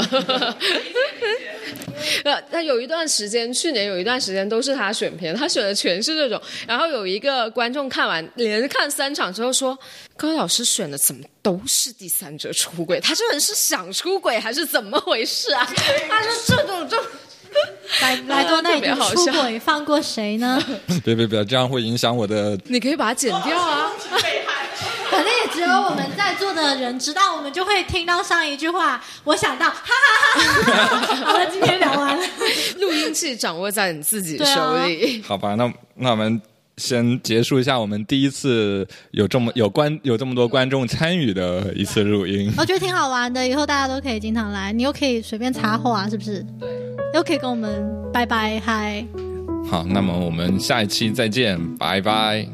[2.23, 6.41] 呃，他有一段时间，去年有一段时间都是他选片，他选的全是这种。
[6.67, 9.77] 然后有一个观众看完连看三场之后说
[10.17, 12.99] ：“高老师选的怎么都是第三者出轨？
[12.99, 15.63] 他这人是想出轨还是怎么回事啊？”
[16.09, 17.05] 他说这种这种。
[18.01, 20.59] 来来 多那已特别好笑轨，放过谁呢？
[21.05, 22.57] 别别别，这样会影响我的。
[22.65, 23.91] 你可以把它剪掉啊！
[25.53, 29.01] 只有我们在座的人知道，我们就会听到上一句话。
[29.23, 31.15] 我想到， 哈哈哈哈哈！
[31.25, 32.23] 好了，今天聊完了。
[32.79, 35.21] 录音器掌握在你自己手里。
[35.25, 36.41] 好吧，那那我们
[36.77, 42.51] 先结束一下我们第一次有这么有观有这么多观众参与的一次录音。
[42.57, 46.43] 我觉得挺好玩的，以后大家都可以经常来，你又可以随便插话，是不是？
[46.59, 46.69] 对，
[47.13, 49.05] 又可以跟我们拜拜嗨。
[49.69, 52.47] 好，那么我们下一期再见，拜拜。